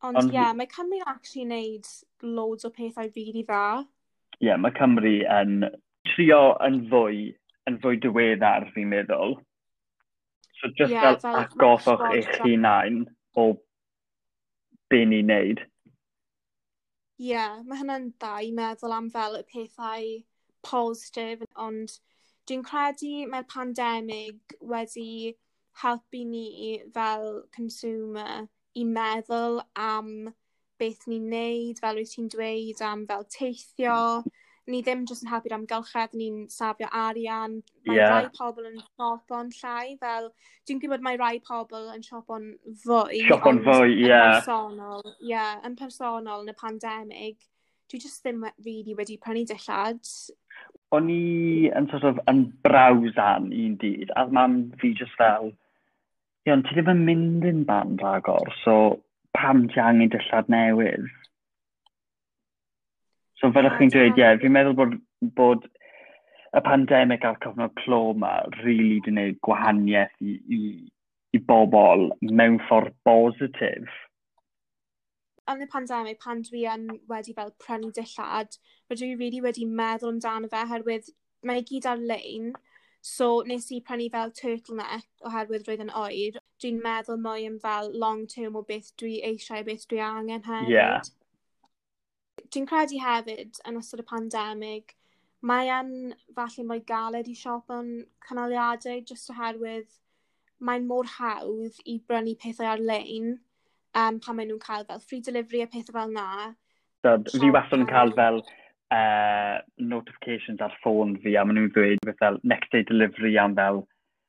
[0.06, 1.90] Ond ie, yeah, mae Cymru'n actually wneud
[2.38, 3.86] loads o pethau rili really dda
[4.40, 5.66] ie, yeah, mae Cymru yn
[6.12, 7.28] trio yn fwy,
[7.70, 9.38] yn fwy diweddar, fi'n meddwl.
[10.60, 13.04] So, just yeah, fel agoswch eich hunain
[13.36, 13.48] o
[14.90, 15.64] be ni'n neud.
[17.20, 20.12] Ie, yeah, mae hynna'n dda i meddwl am fel y pethau
[20.66, 21.98] positif, ond
[22.50, 25.36] dwi'n credu mae'r pandemig wedi
[25.82, 30.12] helpu ni fel consumer i meddwl am
[30.82, 34.24] beth ni'n neud, fel wyt ti'n dweud am fel teithio,
[34.72, 37.60] ni ddim jyst yn helpu'r amgylchedd, ni'n safio arian.
[37.86, 38.14] Mae yeah.
[38.14, 40.32] rai pobl yn siop o'n llai, fel
[40.66, 42.48] dwi'n gwybod mae rai pobl yn siop o'n
[42.84, 43.22] fwy.
[43.28, 44.08] Siop o'n fwy, ie.
[44.10, 44.40] Yeah.
[44.40, 47.38] Personol, ie, yeah, yn personol yn y pandemig.
[47.92, 50.02] Dwi jyst ddim really wedi prynu dillad.
[50.96, 55.52] O'n i yn sort of yn brawsan un dydd, a mam fi jyst fel,
[56.46, 58.96] ie, ti ddim yn mynd yn band agor, so
[59.36, 61.08] pam ti angen dillad newydd.
[63.40, 64.98] So fel ych chi'n dweud, ie, yeah, fi'n meddwl bod,
[65.38, 65.66] bod
[66.56, 70.60] y pandemig a'r cyfnod clo yma rili really di wneud gwahaniaeth i, i,
[71.36, 73.92] i bobl mewn ffordd bositif.
[75.52, 78.56] Yn y pandemig, pan dwi yn wedi fel prynu dillad,
[78.90, 81.12] rydw i really wedi meddwl amdano fe, herwydd
[81.46, 82.54] mae e gyd ar-lein,
[83.06, 86.40] So nes i prynu fel turtleneck oherwydd roedd yn oer.
[86.64, 90.72] Dwi'n meddwl mwy am fel long term o beth dwi eisiau, beth dwi angen hefyd.
[90.74, 91.06] Yeah.
[92.50, 94.96] Dwi'n credu hefyd yn ystod y pandemig,
[95.46, 95.94] mae yn
[96.40, 97.94] falle mwy galed i siop yn
[98.26, 100.02] canoliadau jyst oherwydd
[100.66, 105.62] mae'n mor hawdd i brynu pethau ar-lein um, pan maen nhw'n cael fel free delivery
[105.62, 106.56] a pethau fel na.
[107.06, 108.42] So, fi wastad yn cael fel
[108.94, 113.84] uh, notifications ar ffôn fi a maen nhw'n ddweud fel next day delivery am fel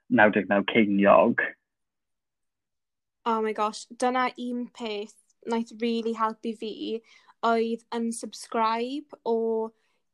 [0.08, 1.44] 99 ceiniog.
[3.26, 5.16] Oh my gosh, dyna un peth
[5.50, 7.00] naeth really helpu fi
[7.46, 9.36] oedd unsubscribe o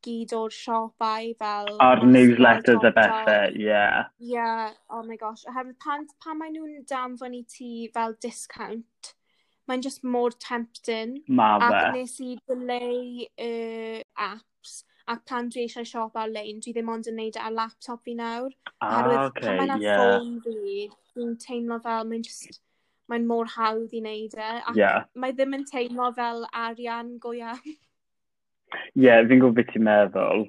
[0.03, 1.69] gyd o'r siopau fel...
[1.85, 4.09] Ar newsletters a bethau, yeah.
[4.19, 5.45] Yeah, oh my gosh.
[5.49, 9.13] Oherwydd pan, pan maen nhw'n danfon i ti fel discount,
[9.69, 11.19] mae'n just mor tempting.
[11.27, 11.69] Ma fe.
[11.69, 17.09] Ac nes i dyleu uh, apps, ac pan dwi eisiau siop ar-lein, dwi ddim ond
[17.11, 18.51] yn neud e ar laptop fi nawr.
[18.79, 20.01] Ah, Herwydd, okay, pan mae'n yeah.
[20.01, 22.61] ffôn fi, dwi'n teimlo fel mae'n just
[23.11, 24.49] mae'n mor hawdd i wneud e.
[24.63, 25.07] Ac yeah.
[25.19, 27.63] mae ddim yn teimlo fel arian go iawn.
[27.63, 30.47] Ie, yeah, fi'n gwybod beth ti'n meddwl.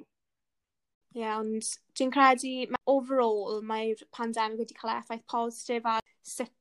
[1.15, 2.53] Ie, yeah, ond dwi'n credu,
[2.91, 6.51] overall, mae'r pandemig wedi cael effaith positif ar sut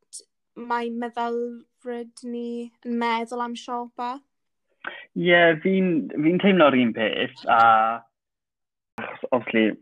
[0.57, 4.14] mae meddylfryd ni yn meddwl am siopa?
[4.84, 7.61] Ie, yeah, fi'n fi teimlo'r un peth, a
[9.30, 9.74] obviously,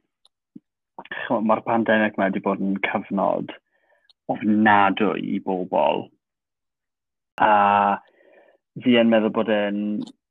[1.29, 3.53] mae'r pandemig mae wedi bod yn cyfnod
[4.33, 6.07] ofnadwy i bobl.
[7.43, 7.53] A
[8.83, 9.81] fi yn meddwl bod e'n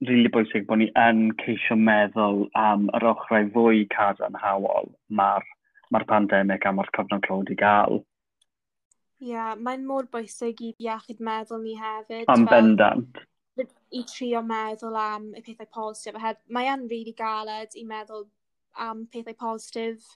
[0.02, 4.90] rili really bwysig bod ni yn ceisio meddwl am yr ochrau fwy cadarnhawol
[5.20, 5.46] mae'r
[5.94, 8.02] ma, pandemig a mae'r cyfnod clod i gael.
[9.22, 12.26] Ie, mae'n mor bwysig i iechyd meddwl ni hefyd.
[12.34, 13.22] Am bendant.
[13.92, 16.18] I trio meddwl am y pethau positif.
[16.50, 18.26] Mae e'n rili really galed i meddwl
[18.82, 20.08] am pethau positif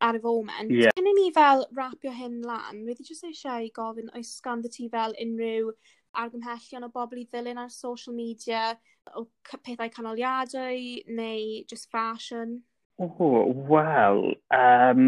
[0.00, 0.72] ar y foment.
[0.74, 0.94] Yeah.
[0.96, 5.14] Cyn i ni fel rapio hyn lan, wedi jyst eisiau gofyn oes ganddo ti fel
[5.22, 5.70] unrhyw
[6.18, 8.72] argymhellion o bobl i ddilyn ar social media
[9.14, 9.26] o
[9.66, 10.82] pethau canoliadau
[11.20, 12.62] neu just fashion?
[12.98, 15.04] O, oh, wel, um,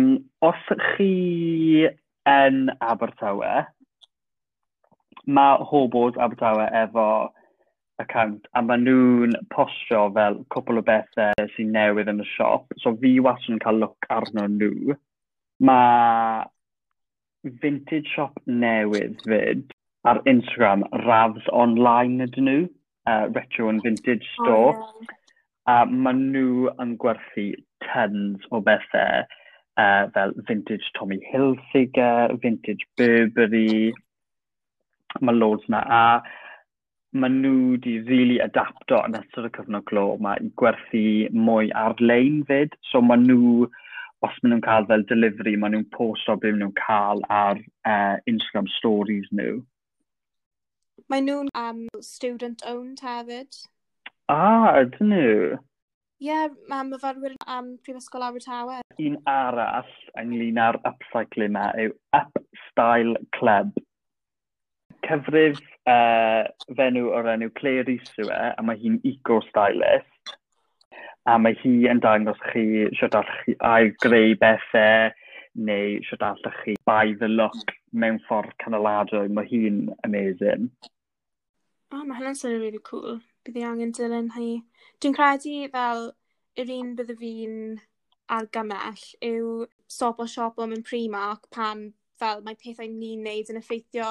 [0.47, 1.89] os chi
[2.31, 3.53] yn Abertawe,
[5.27, 7.07] mae hobos Abertawe efo
[8.01, 12.73] account a maen nhw'n postio fel cwpl o bethau sy'n newydd yn y siop.
[12.83, 14.97] So fi wastad yn cael look arno nhw.
[15.69, 16.47] Mae
[17.63, 19.75] vintage shop newydd fyd
[20.09, 22.69] ar Instagram Ravs Online ydyn nhw,
[23.11, 24.77] uh, Retro and Vintage Store.
[24.77, 25.17] Oh, yeah.
[25.71, 27.51] A maen nhw yn gwerthu
[27.85, 29.29] tons o bethau
[29.77, 33.93] uh, fel vintage Tommy Hilfiger, vintage Burberry,
[35.21, 35.83] mae loads na.
[35.87, 36.05] A
[37.13, 41.05] maen nhw wedi really adapto yn ystod y cyfnod glo yma i gwerthu
[41.35, 42.77] mwy ar-lein fyd.
[42.91, 43.67] So maen nhw,
[44.27, 48.17] os maen nhw'n cael fel delivery, maen nhw'n posto beth maen nhw'n cael ar uh,
[48.31, 49.59] Instagram stories nhw.
[51.11, 53.65] Maen nhw'n um, student-owned hefyd.
[54.31, 55.35] Ah, ydyn nhw.
[56.21, 58.83] Ie, yeah, mae myfyrwyr am Prifysgol Abertawe.
[59.01, 63.71] Un arall ynglyn â'r upcycle yma yw Up Style Club.
[65.07, 66.45] Cyfrif uh,
[66.77, 70.35] fenyw o'r enw Claire Isiwe, a mae hi'n eco-stylist.
[71.25, 75.17] A mae hi yn dangos chi sut allwch chi ail greu bethau,
[75.57, 79.25] neu sut allwch chi buy the look mewn ffordd canoladwy.
[79.33, 80.69] Mae hi'n amazing.
[81.89, 84.51] Oh, mae hynny'n swnio'n really cool bydd i angen dilyn hi.
[85.01, 86.11] Dwi'n credu fel
[86.61, 87.57] yr un bydde fi'n
[88.37, 89.55] argymell yw
[89.91, 91.89] stop o siop o mewn Primark pan
[92.21, 94.11] fel mae pethau ni'n neud yn effeithio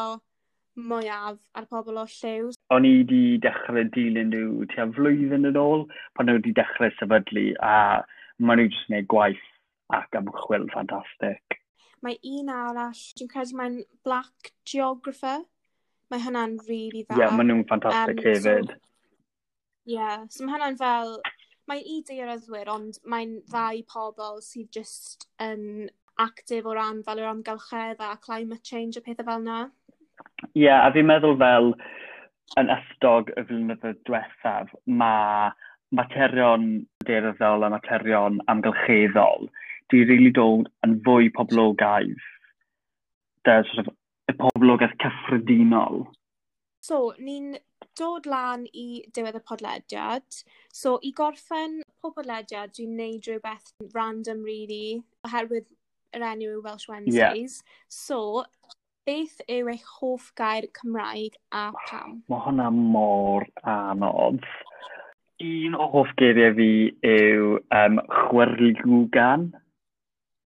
[0.90, 2.50] mwyaf ar pobl o lliw.
[2.74, 5.86] O'n i wedi dechrau dilyn nhw tua flwyddyn yn ôl
[6.18, 7.78] pan nhw wedi dechrau sefydlu a
[8.40, 9.48] maen nhw jyst yn gwneud gwaith
[10.00, 11.60] ac ymchwil ffantastig.
[12.06, 15.42] Mae un arall, dwi'n credu mae'n Black Geographer.
[16.10, 17.18] Mae hynna'n rili really dda.
[17.18, 18.72] Ie, yeah, maen nhw'n ffantastig um, hefyd.
[18.72, 18.89] So,
[19.90, 20.26] yeah.
[20.30, 21.16] so mae hynna'n fel,
[21.70, 27.32] mae'n i deiryddwyr, ond mae'n ddau pobl sydd just yn actif o ran fel yr
[27.32, 29.62] amgylchedd a climate change a pethau fel yna.
[30.52, 31.74] Ie, yeah, a fi'n meddwl fel
[32.60, 35.52] yn ystod y flynyddoedd diwethaf, mae
[35.96, 36.68] materion
[37.08, 39.48] deiryddol a materion amgylcheddol
[39.90, 42.28] di rili really dod yn fwy poblogaidd
[43.50, 43.96] y sort of,
[44.30, 46.04] y poblogaeth cyffredinol.
[46.86, 47.56] So, ni'n
[48.00, 50.40] dod lan i diwedd y podlediad.
[50.74, 55.68] So, i gorffen pob podlediad, dwi'n neud rhywbeth random, really, oherwydd
[56.16, 57.60] yr enw yw Welsh Wednesdays.
[57.60, 57.76] Yeah.
[58.00, 58.20] So,
[59.10, 62.20] beth yw eich hoff gair Cymraeg a pam?
[62.32, 64.44] Mae hwnna mor anodd.
[65.40, 66.72] Un o hoff geiriau fi
[67.08, 69.50] yw um, chwerligwgan.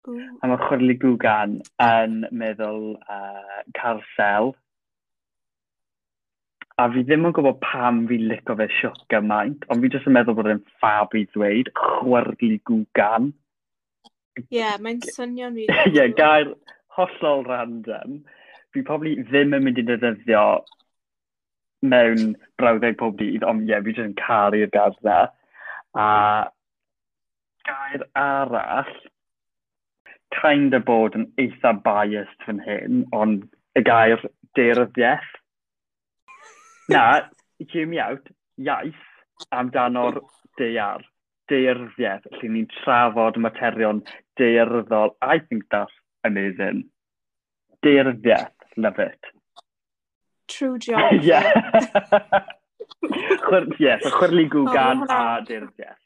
[0.03, 4.53] A mae chwerligwgan yn meddwl uh, carsel
[6.81, 10.15] a fi ddim yn gwybod pam fi lico fe siwt gymaint, ond fi jyst yn
[10.17, 13.29] meddwl bod e'n ffab i ddweud, chwyrglu gwgan.
[14.39, 15.67] Ie, yeah, mae'n swnio'n fi.
[15.69, 16.49] Ie, yeah, gair
[16.97, 18.23] hollol random.
[18.73, 20.45] Fi probably ddim yn mynd i ddefnyddio
[21.93, 25.19] mewn brawddeg pob dydd, ond ie, yeah, fi jyst yn caru'r gair dda.
[25.93, 26.07] A
[27.69, 28.93] gair arall,
[30.33, 33.45] kind of bod yn eitha biased fan hyn, ond
[33.77, 34.25] y gair
[34.57, 35.29] deryddiaeth
[36.89, 37.21] Na,
[37.59, 38.27] hear me Out,
[38.59, 39.03] iaith
[39.55, 40.19] amdano'r
[40.59, 41.03] deiar,
[41.51, 44.01] deirfiaeth, lle ni'n trafod materion
[44.39, 45.15] deirddol.
[45.21, 46.85] I think that's amazing.
[47.85, 49.31] Deirfiaeth, love it.
[50.47, 51.13] True job.
[51.21, 51.51] yeah.
[53.03, 55.99] Chwer, yes, oh, a chwerli gwgan oh, a deirfiaeth.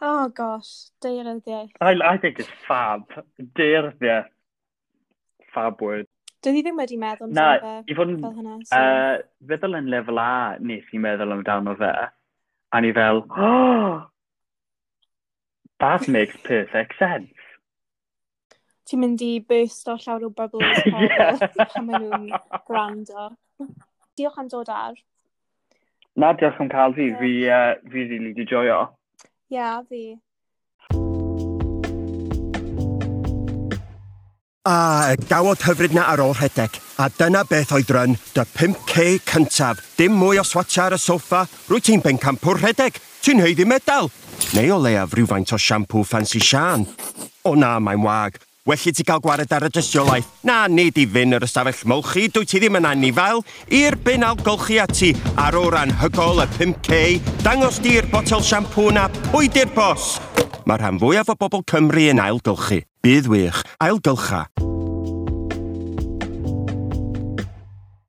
[0.00, 1.70] Oh gosh, deiryddiaeth.
[1.80, 3.02] I, I think it's fab.
[3.40, 4.30] Deiryddiaeth.
[5.54, 6.06] Fab word.
[6.42, 7.50] Doedd hi ddim wedi meddwl Na,
[7.86, 8.16] i fod yn...
[8.22, 8.56] fel hynna.
[8.74, 11.90] Uh, feddwl yn lefel A nes i meddwl amdano fe.
[12.72, 14.00] A ni fel, oh,
[15.84, 17.46] that makes perfect sense.
[18.88, 21.38] Ti'n mynd i burst o llawer o bubbles yeah.
[21.60, 22.26] pan maen nhw'n
[22.66, 23.28] gwrando.
[24.18, 24.98] Diolch am dod ar.
[26.18, 27.12] Na, diolch am cael fi.
[27.12, 27.22] Yeah.
[27.22, 28.80] Fi, uh, fi rili really di joio.
[29.22, 30.02] Ie, yeah, fi.
[34.62, 39.80] A gawod hyfryd na ar ôl rhedeg, a dyna beth oedd ryn dy 5K cyntaf.
[39.98, 44.12] Dim mwy o swatcha ar y soffa, rwy ti'n bencampwr rhedeg, ti'n heiddi medal.
[44.54, 46.86] Neu o leiaf rhywfaint o siampw fancy sian.
[47.42, 48.38] O na, mae'n wag.
[48.62, 50.30] Well i ti gael gwared ar y dystiolaeth.
[50.46, 53.42] Na, nid i fyn yr ystafell molchi, dwi ti ddim yn anifael.
[53.66, 55.10] I'r bin algolchi ati,
[55.42, 57.02] ar o ran hygol y 5K,
[57.42, 60.20] dangos di'r botel siampw na pwy di'r bos.
[60.70, 62.84] Mae'r rhan fwyaf o bobl Cymru yn ailgylchu.
[63.02, 63.62] Bydd wych.
[63.78, 64.46] Ailgylcha.